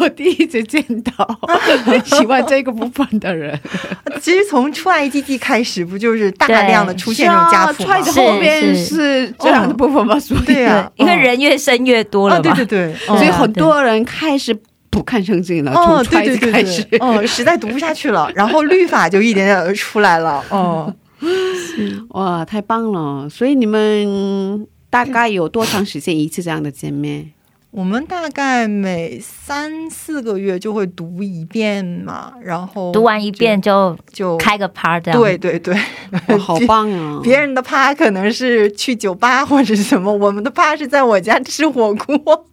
[0.00, 1.38] 我第一次见到
[2.04, 3.58] 喜欢这个部分的人，
[4.20, 7.86] 其实从出埃及记开始，不就是大量的出现这种家谱吗？
[7.86, 10.18] 踹的后面是是这样的部分吗？
[10.18, 12.42] 所以对呀、因为人越生越多了啊，嘛。
[12.42, 14.56] 对对对，所以哦很多人开始
[14.90, 16.82] 不看圣经了，哦，从踹对对对子开始。
[16.84, 20.92] 对，哦，实在读不下去了，然后律法就一点点的出来了，哦，
[22.10, 23.28] 哇，太棒了！
[23.28, 27.32] 所以你们大概有多长时间一次这样的见面？
[27.72, 35.74] 我们大概每三四个月就会读一遍嘛，然后读完一遍就就开个 part，这样对对对，
[36.28, 37.20] 哇，好棒啊！
[37.24, 42.46] 别人的趴可能是去酒吧或者是什么，我们的趴是在我家吃火锅。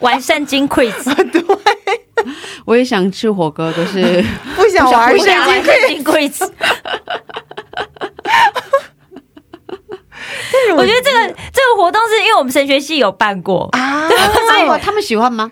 [0.00, 0.94] 玩圣经 quiz，
[2.64, 4.24] 我也想吃火锅，可是
[4.56, 6.50] 不想玩圣经玩圣经 quiz。
[10.52, 15.50] 但是我觉得这个这个活动是因为我们神学系有办过，啊， 哎，他们喜欢吗？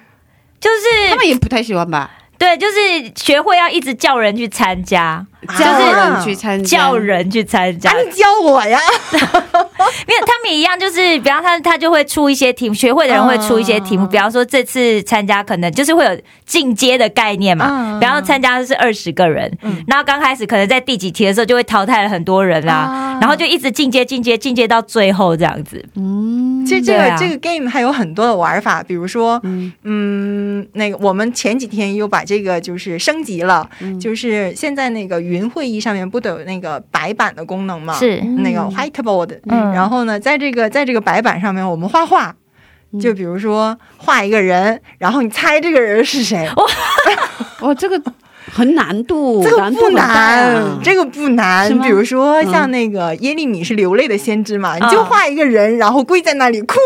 [0.60, 2.10] 就是他们也不太喜欢吧？
[2.38, 2.76] 对，就是
[3.14, 5.26] 学会要一直叫人去参加，
[5.58, 7.90] 叫人去参加，叫人去参加。
[7.90, 8.78] 啊，，你教我呀，
[9.12, 14.08] 因为他们也一样，就是比方他他就会出一些题目，学会的人会出一些题目，嗯。
[14.08, 18.00] 比方说这次参加可能就是会有进阶的概念嘛，嗯。
[18.00, 19.50] 比方参加的是二十个人，
[19.86, 23.18] 然后刚开始可能在第几题的时候就会淘汰了很多人啦，啊。
[23.20, 27.16] 然后就一直进阶进阶进阶到最后这样子，嗯，其实这个、啊。
[27.18, 29.40] 这个 game 还有很多的玩法，比如说，
[29.84, 30.66] 嗯。
[30.72, 33.68] 那个我们前几天又把这个就是升级了，
[34.00, 37.94] 就是现在那个云会议上面不都有那个白板的功能吗？
[37.94, 38.20] 是。
[38.38, 39.72] 那个 whiteboard，、嗯。
[39.72, 42.34] 然后呢，在这个在这个白板上面，我们画画。
[43.00, 46.48] 就比如说画一个人，然后你猜这个人是谁？
[47.60, 48.00] 哇， 这个
[48.50, 51.68] 很难度，这个不难这个不难。
[51.80, 56.76] 比如说像那个耶利米是流泪的先知嘛，你就嗯画一个人，然后跪在那里哭，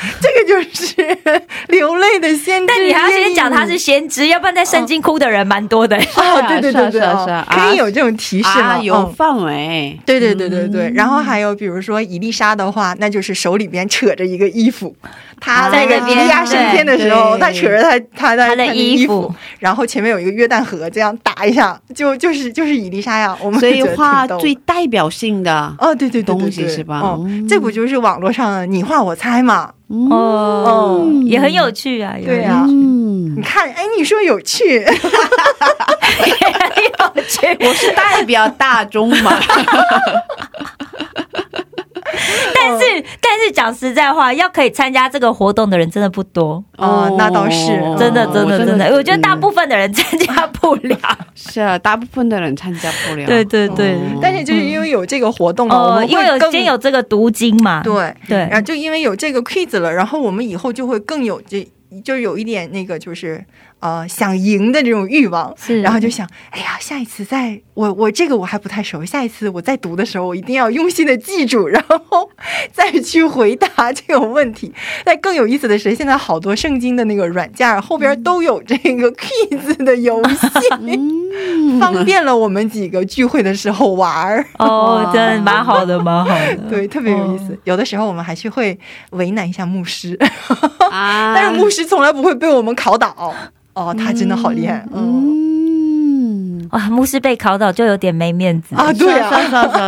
[0.20, 2.66] 这个就是流泪的先知。
[2.66, 5.96] 但你还要先讲他是先知，要不然在圣经哭的人蛮多的。
[6.16, 14.94] 哦，对对对对，是啊是啊哦可以有这种提示啊，有嗯范围，对对对对对，然后还有比如说伊丽莎的话，那就是手里边扯着一个衣服，
[15.40, 27.00] 他那个在那边伊利亚升天的时候，他扯着他他的他的衣衣服，然后前面有一个约旦河，这样打一下，就就是就是伊丽莎呀，我们所以画最代表性的哦，对对对对东西是吧？
[27.00, 29.72] 哦嗯，这不就是网络上你画我猜嘛？
[30.10, 31.04] 哦？
[31.08, 33.34] 嗯，也很有趣啊，也很对啊嗯。
[33.36, 37.46] 你，看，哎，你说有趣， 很有趣。
[37.60, 39.32] 我是代表大众嘛，
[42.54, 47.66] 但是但是讲实在话，要可以参加这个活动的人真的不多，哦那倒是
[47.98, 50.96] 真的真的真的，我觉得大部分分的人参加不了。
[51.34, 54.18] 是啊，大部分的人参加不了， 对对对，哦。
[54.22, 58.16] 但是就是因为有这个活动了，我哦，们因为有今天有这个读经嘛，对。
[58.26, 58.38] 对。
[58.38, 61.68] 然后就因为有这个 quiz 了，然后我们以后就会更有这，
[62.02, 63.44] 就有一点那个就是
[63.80, 72.30] 呃想赢的这种欲望，然后就想，哎呀，下一次再我我这个我还不太熟，下一次我再读的时候，我一定要用心的记住，然后
[72.72, 74.72] 再去回答这个问题。
[75.04, 80.46] 但更有意思的是，现在好多圣经的那个软件后边都有这个 quiz 的游戏，
[80.80, 84.44] 嗯方便了我们几个聚会的时候玩儿。
[84.58, 86.56] 哦，真的蛮好的，蛮好的。
[86.68, 87.58] 对，特别有意思。
[87.64, 88.78] 有的时候我们还是会
[89.10, 90.18] 为难一下牧师，
[90.90, 93.34] 啊，但是牧师从来不会被我们考倒。
[93.74, 94.84] 哦，他真的好厉害。
[94.92, 95.38] 嗯。
[96.22, 98.74] 嗯，哇，牧师被考倒就有点没面子。
[98.76, 99.30] 啊，对啊，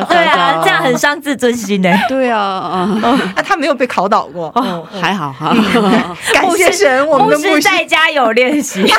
[0.08, 1.92] 对啊，这样很伤自尊心的。
[2.08, 2.98] 对啊，啊，
[3.36, 4.46] 啊，他没有被考倒过。
[4.54, 5.54] 哦，还好哈，
[6.32, 7.48] 感谢神，我们的牧师。
[7.50, 8.84] 牧师在家有练习。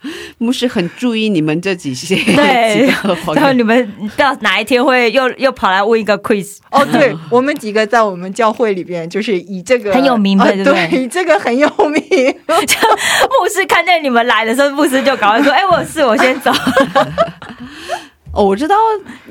[0.38, 2.86] 牧师很注意你们这几些对
[3.34, 12.02] 然后你们到哪一天会又又跑来问一个 quiz，哦，对我们几个在我们教会里边，就是以这个很有名的啊对对对， 以这个很有名。
[12.48, 16.50] 牧师看见你们来的时候，牧师就赶快说：“哎、我有事，我先走。
[18.32, 18.76] 哦，我知道，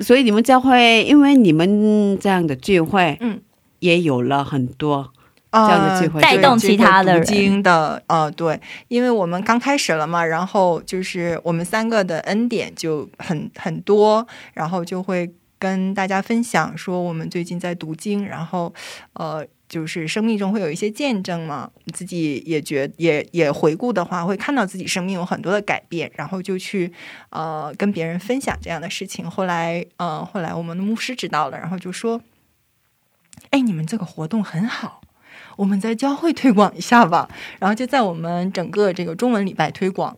[0.02, 3.40] 所以你们教会因为你们这样的聚会，嗯，
[3.80, 5.12] 也有了很多
[5.52, 18.74] 这样的机会带动其他的人读经的，呃，对，因为我们刚开始了嘛，然后就是我们三个的恩典就很很多，然后就会跟大家分享说我们最近在读经，然后
[19.14, 19.46] 呃。
[19.70, 26.90] 就是生命中会有一些见证嘛，自己也觉也也回顾的话，会看到自己生命有很多的改变，然后就去
[27.32, 29.30] 呃跟别人分享这样的事情。
[29.30, 32.22] 后来呃后来我们的牧师知道了，然后就说
[33.52, 35.02] ：“哎，你们这个活动很好，
[35.58, 37.28] 我们在教会推广一下吧。
[37.60, 40.16] 然后就在我们整个这个中文礼拜推广。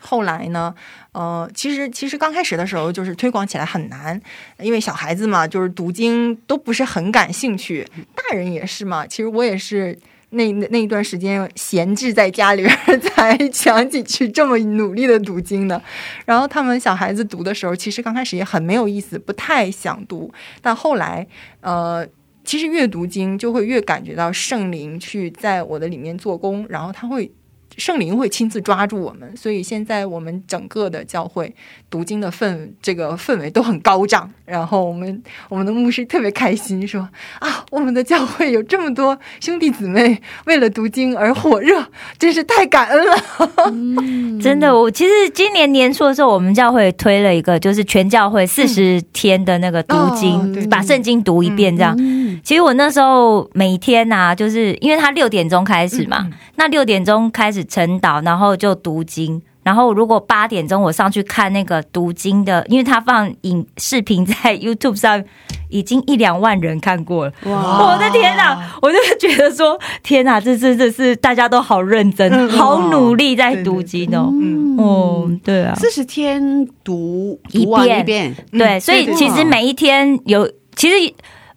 [0.00, 0.72] 后来呢，
[1.10, 4.20] 呃，其实其实刚开始的时候就是推广起来很难，
[4.60, 7.84] 因为小孩子嘛，就是读经都不是很感兴趣，
[8.14, 9.04] 大人也是嘛。
[9.04, 9.98] 其实我也是
[10.30, 15.82] 那那一段时间闲置在家里边， 才想起去这么努力的读经的。
[16.24, 20.32] 然后他们小孩子读的时候，其实刚开始也很没有意思，不太想读，
[20.62, 21.26] 但后来，
[21.60, 22.06] 呃。
[22.48, 27.30] 其实越读经，就会越感觉到圣灵去在我的里面做工，然后他会
[27.76, 31.54] 圣灵会亲自抓住我们，所以现在我们整个的教会
[31.90, 34.32] 读经的氛这个氛围都很高涨。
[34.46, 37.06] 然后我们我们的牧师特别开心，说
[37.38, 41.84] 啊，我们的教会有这么多兄弟姊妹为了读经而火热，
[42.18, 44.40] 真是太感恩了。
[44.40, 51.94] 真的，我其实今年年初的时候，我们教会推了一个，就是全教会四十天的那个读经，哦把圣经读一遍这样。
[52.42, 59.40] 其实我那时候每天呐、就是因为他六点钟开始嘛，那六点钟开始晨祷，然后就读经。
[59.64, 65.22] 然后如果八点钟我上去看那个读经的，因为他放影视频在 YouTube 上，
[65.68, 67.32] 已经一两万人看过了。
[67.44, 67.92] 哇。
[67.92, 68.58] 我的天哪！
[68.80, 74.30] 我就觉得说，天哪，这这这是大家都好认真、嗯好努力在读经哦。
[74.32, 74.78] 嗯。
[74.78, 78.00] 哦，对啊，四十天读一遍。
[78.00, 81.12] 一遍，对，嗯所以其实每一天有，其实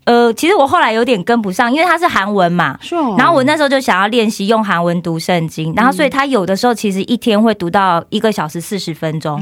[0.05, 2.77] 呃，其实我后来有点跟不上，因为它是韩文嘛。
[2.81, 3.15] 是哦。
[3.17, 9.39] 然后我那时候就想要练习用韩文读圣经，然后所以他有的时候其实一天会读到一个小时四十分钟。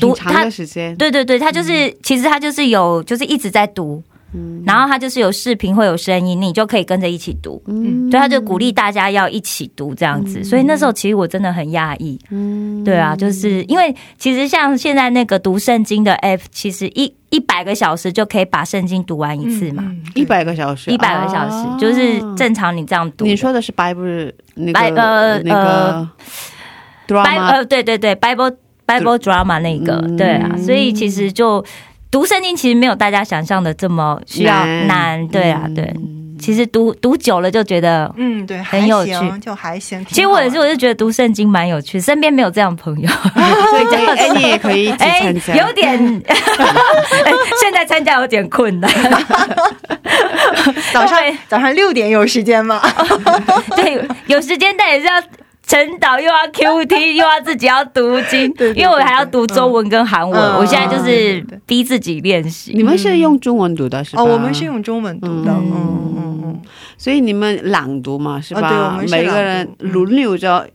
[0.00, 4.02] 读挺长的时间，对对对，他就是、其实他就是有就是一直在读，
[4.64, 7.62] 然后他就是有视频会有声音，你就可以跟着一起读。
[7.66, 8.08] 嗯。
[8.10, 12.18] 对，他就鼓励大家要一起读这样子，所以那时候其实我真的很讶异。
[12.30, 12.84] 嗯。
[12.84, 23.24] 对啊，就是因为其实像现在那个读圣经的 app，其实一一百个小时就可以把圣经读完一次嘛，嗯一百个小时，一百、个小时、哦就是正常你这样读。
[23.24, 26.08] 你说的是 Bible 那白个呃那个
[27.06, 28.54] Bi- drama 呃，对对对，Bible
[28.86, 30.16] Bible drama 那个，嗯。
[30.16, 31.64] 对啊，所以其实就
[32.10, 35.94] 读圣经其实没有大家想象的这么需要难难，对啊，嗯对，
[36.40, 38.12] 其实读读久了就觉得。
[38.16, 40.04] 嗯，对，很有行，趣就还行。
[40.06, 43.08] 其实我也是，我就觉得读圣经蛮有趣，身边没有这样的朋友，
[43.70, 46.34] 所以可以哎，你也可以一起哎、参加，有点， 哎
[47.60, 48.90] 现在参加有点困难。
[50.92, 52.80] 早上对早上六点有时间吗？
[53.76, 55.12] 对，有时间但也是要
[55.70, 60.56] 晨导，又要 QT， 又要自己要读经，对对因为我还要读中文跟韩文，嗯。
[60.58, 62.72] 我现在就是逼自己练习。
[62.74, 64.22] 你们是用中文读的是吧？
[64.22, 66.60] 哦，我们是用中文读的，嗯嗯嗯嗯，
[66.98, 68.62] 所以你们朗读嘛，是吧？
[68.62, 70.66] 啊对我们是每个人轮流着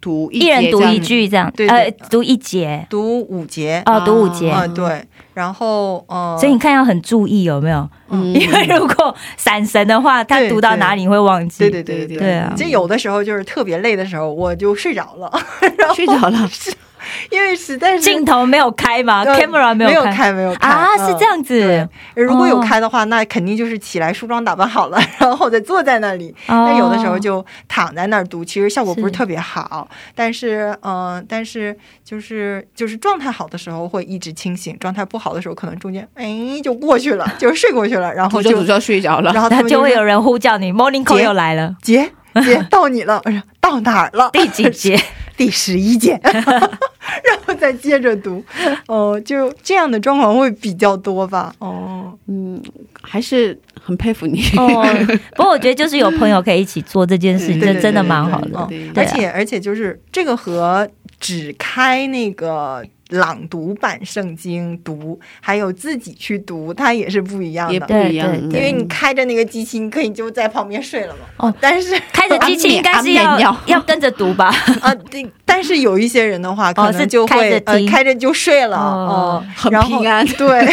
[0.00, 2.86] 读一一人读一句这样，对对呃，读一节。
[2.88, 4.50] 读五节，哦，读五节。
[4.50, 7.88] 啊，对，然后呃，所以你看要很注意有没有？
[8.08, 8.32] 嗯。
[8.32, 11.58] 因为如果闪神的话，他读到哪里你会忘记。
[11.58, 12.34] 对对对对对。
[12.38, 12.52] 啊。
[12.56, 15.30] 就有的时候就是特别累的时候，我就睡着了，
[15.94, 16.48] 睡着了，
[17.30, 20.88] 因为实在是镜头没有开嘛呃？camera 没没有开开，没有开啊？
[20.98, 26.34] 嗯是这样子，如果有哦开的话，那肯定就是起来梳妆打扮好了， 然后再坐在那里。
[26.48, 29.88] 哦有的时候就躺在那儿读，其实效果不是是特别好。
[30.14, 39.32] 但是，嗯、但是就是就是状态好的时候会一直清醒，状态不好的时候可能中间哎就过去了， 就是睡过去了，然后就读着读着睡着了。
[39.32, 42.10] 然后他们就会有人呼叫你，morning call 姐又来了，姐
[42.44, 44.30] 姐到你了，我 说到哪儿了？
[44.32, 45.00] 第几节？
[45.36, 48.42] 第十一件， 然后再接着读。
[48.86, 51.54] 哦、就这样的状况会比较多吧。
[51.58, 52.60] 哦，嗯，
[53.02, 54.42] 还是很佩服你。
[54.56, 54.84] 哦，
[55.36, 58.66] 不过我觉得就是有朋友可以一起做这件事情，这真的蛮好的。
[58.68, 60.88] 对对对对啊而且而且就是这个和
[61.20, 67.86] 只开那个朗读版圣经读，还有自己去读，它也是不一样也的。
[67.86, 71.20] 不一样，对对因为你开着那个机器，你可以就在旁边睡了嘛。
[71.36, 74.46] 哦但是开着 机器应该是要 要跟着读吧？
[74.80, 80.66] 啊，对，但是有一些人的话，可能就开会呃开着就睡了哦哦，很平安对，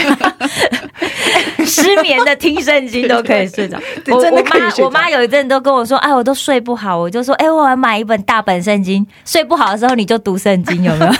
[1.65, 3.77] 失眠的听圣经都可以睡着。
[4.03, 11.11] 对我我真的可以睡着妈我妈有一阵都跟我说，哎，我都睡不好，我就说，哎，我要买一本大本圣经，睡不好的时候你就读圣经，有没有？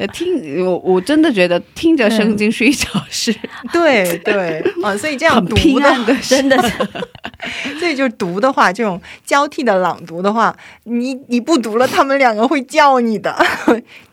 [0.00, 3.30] 呃听我我真的觉得听着圣经睡着是
[3.72, 5.94] 对对啊，所以这样读的
[6.26, 6.72] 真的是
[7.78, 13.36] 所以就读的话，这种交替的朗读的话，你你不读了，他们两个会叫你的。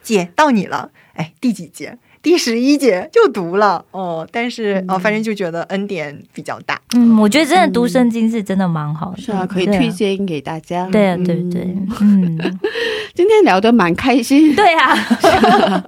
[0.03, 1.97] 姐，到你了，哎，第几节？
[2.28, 3.86] 第十一节就读了。
[3.91, 4.28] 哦。
[4.30, 6.78] 但是哦，反正就觉得恩典比较大。
[6.93, 10.86] 嗯，我觉得真的读圣经是真的蛮好的，是啊，可以推荐给大家。
[10.88, 11.23] 对啊，嗯。
[11.23, 12.38] 对对，嗯，
[13.15, 15.88] 今天聊得蛮开心，对啊，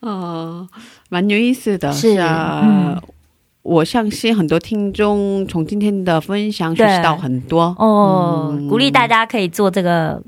[0.00, 0.68] 哦，
[1.08, 2.60] 蛮有意思的，是啊。
[2.62, 3.00] 嗯。
[3.62, 7.74] 我相信很多听众从今天的分享学对习到很多。
[7.78, 8.68] 哦，嗯。
[8.68, 10.20] 鼓励大家可以做这个，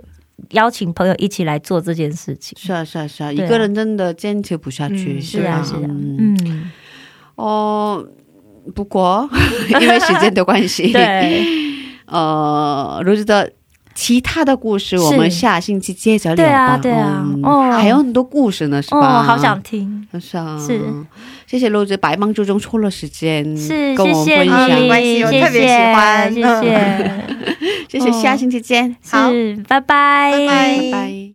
[0.50, 2.56] 邀请朋友一起来做这件事情。
[2.58, 5.14] 是啊，是啊，是啊，一个人真的坚持不下去。
[5.18, 6.36] 嗯是啊，是啊，嗯。
[6.44, 6.70] 嗯，
[7.36, 8.06] 哦，
[8.74, 9.28] 不过
[9.80, 11.42] 因为时间的关系，对，
[12.06, 13.50] 呃，罗子的
[13.94, 16.46] 其他的故事，我们下星期接着聊吧。
[16.46, 17.24] 对啊对啊。
[17.24, 17.72] 嗯哦。
[17.72, 19.20] 还有很多故事呢，是吧？
[19.20, 20.80] 哦，好想听，是啊，是。
[21.46, 26.34] 谢谢露子百忙之中抽了时间是，跟我谢谢们分享，啊没关你，系我特别喜欢。
[26.34, 30.76] 谢嗯谢， 谢谢，下星期见，好是，拜拜，拜拜。
[30.78, 31.33] 拜拜。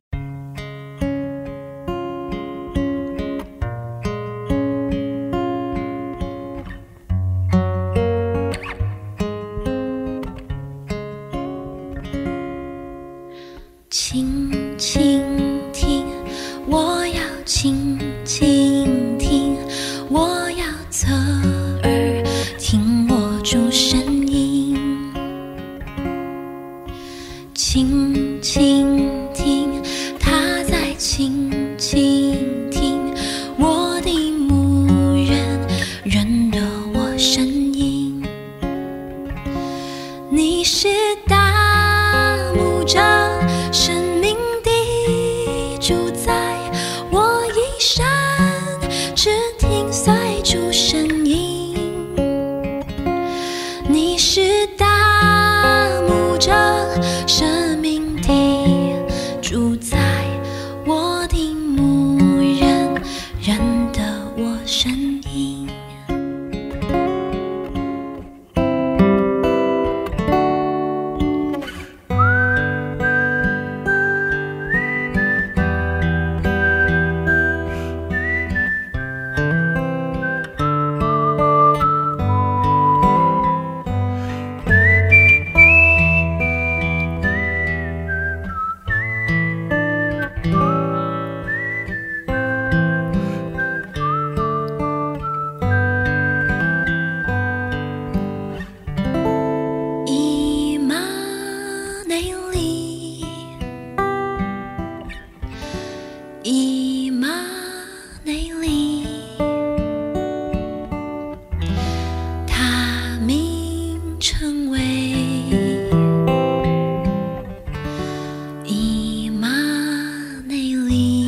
[120.89, 121.18] believe.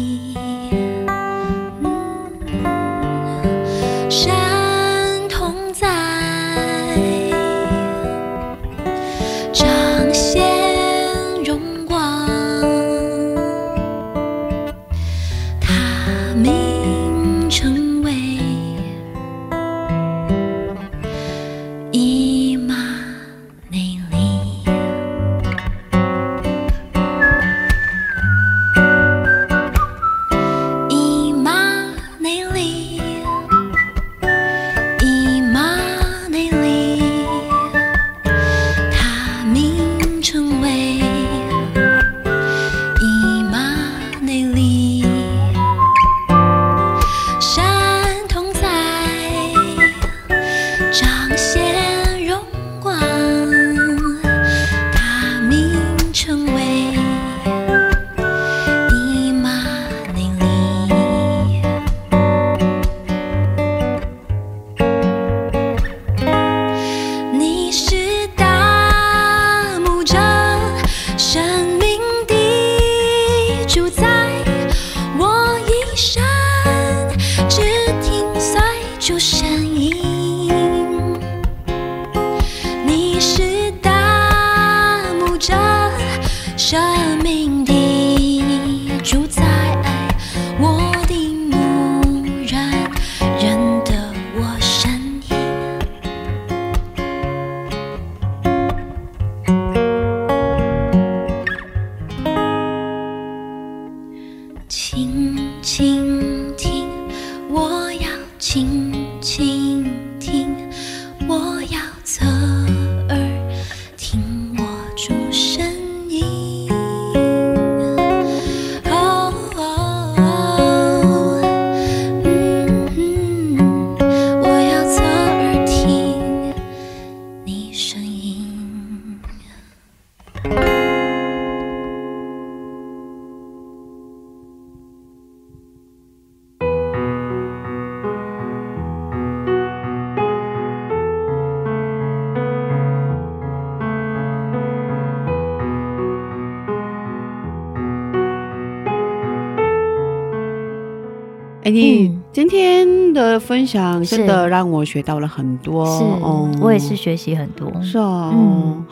[151.64, 152.22] 哎，你嗯。
[152.32, 155.86] 今天的分享真的让我学到了很多。
[155.86, 157.72] 是哦，我也是学习很多。
[157.82, 158.86] 是哦，嗯。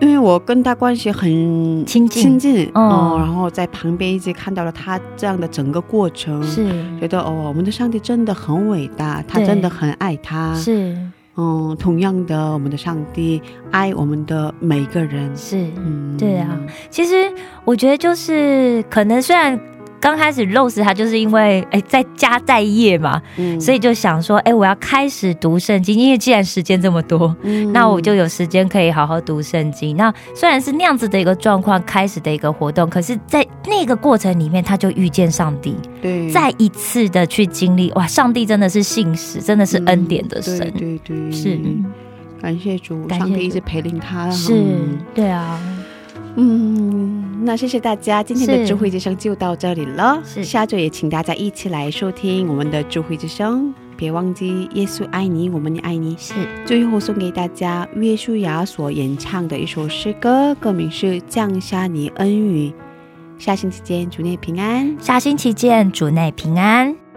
[0.00, 1.28] 因为我跟他关系很
[1.84, 2.22] 亲近。
[2.22, 3.14] 亲近哦。
[3.14, 6.66] 哦，然后在旁边一直看到了他这样的整个过程，是。
[6.98, 10.54] 觉得哦，我们的上帝真的很伟大，他真的很爱他。
[10.54, 10.96] 是。
[11.36, 15.30] 嗯，同样的，我们的上帝爱我们的每一个人。
[15.36, 16.58] 是，嗯，对啊，
[16.90, 17.32] 其实
[17.64, 19.58] 我觉得就是可能虽然
[20.00, 23.60] 刚开始 Rose 他就是因为哎在家待业嘛，嗯。
[23.60, 27.36] 所以就想说哎我要开始读圣经，因为既然时间这么多。
[27.42, 27.72] 嗯。
[27.72, 29.96] 那我就有时间可以好好读圣经。
[29.96, 36.30] 那虽然是那样子的一个状况开始的一个活动，可是，在那个过程里面，他就遇见上帝，对。
[36.30, 41.60] 再一次的去经历，哇，上帝真的是信实，真的是恩典的神，嗯对对对，是。
[42.40, 43.30] 感谢主，感谢主。
[43.30, 44.30] 上帝一直陪领他。
[44.30, 45.60] 是嗯，对啊，
[46.36, 50.20] 嗯，那谢谢大家，今天的智慧之声就到这里了。
[50.24, 56.16] 是下周也请大家一起来收听我们的智慧之声，别忘记耶稣爱你，我们也爱你。
[56.16, 62.68] 是最后送给大家约书亚所演唱的一首诗歌，歌名是《降下你恩雨》。
[63.36, 64.96] 下星期见，主内平安。
[65.00, 67.09] 下星期见，主内平安。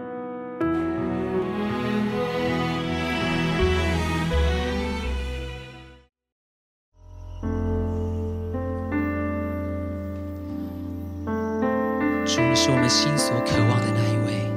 [12.94, 14.48] 心所渴望的那一位。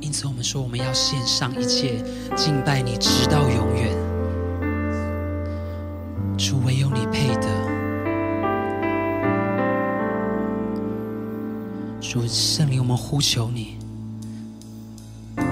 [0.00, 2.04] 因此，我们说我们要献上一切，
[2.36, 3.90] 敬拜你，直到永远。
[6.38, 7.48] 主，唯有你配得。
[12.00, 13.76] 主，圣灵，我们呼求你，
[15.36, 15.42] 我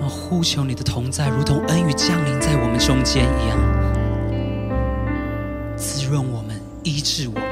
[0.00, 3.58] 们呼求你的同在，如同恩雨降临在我们中间一样，
[5.76, 7.51] 滋润我们，医治我。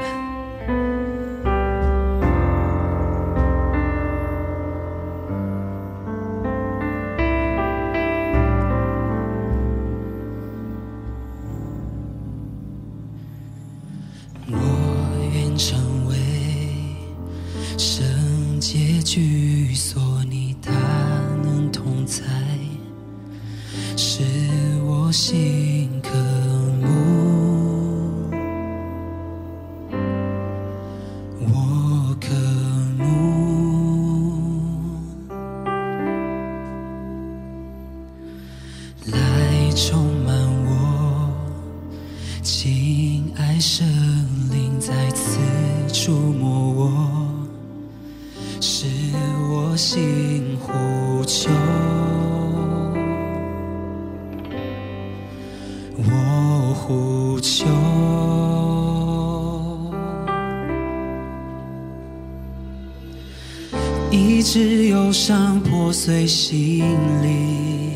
[65.23, 66.83] 伤破碎心
[67.21, 67.93] 灵。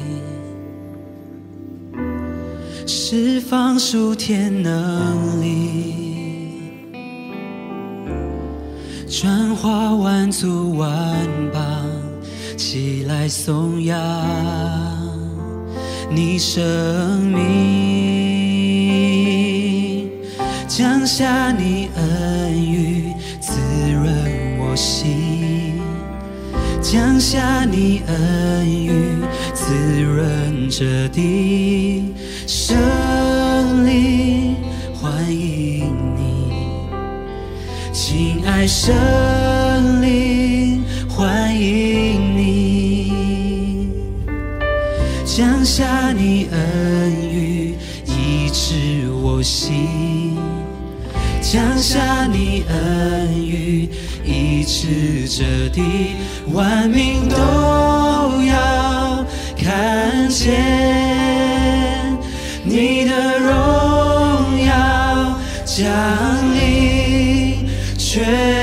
[2.85, 6.61] 释放数天能力，
[9.09, 11.17] 转化万族万
[11.51, 11.63] 邦，
[12.57, 13.97] 起来颂扬
[16.11, 17.41] 你生命，
[20.67, 22.14] 降下你恩
[68.25, 68.54] 全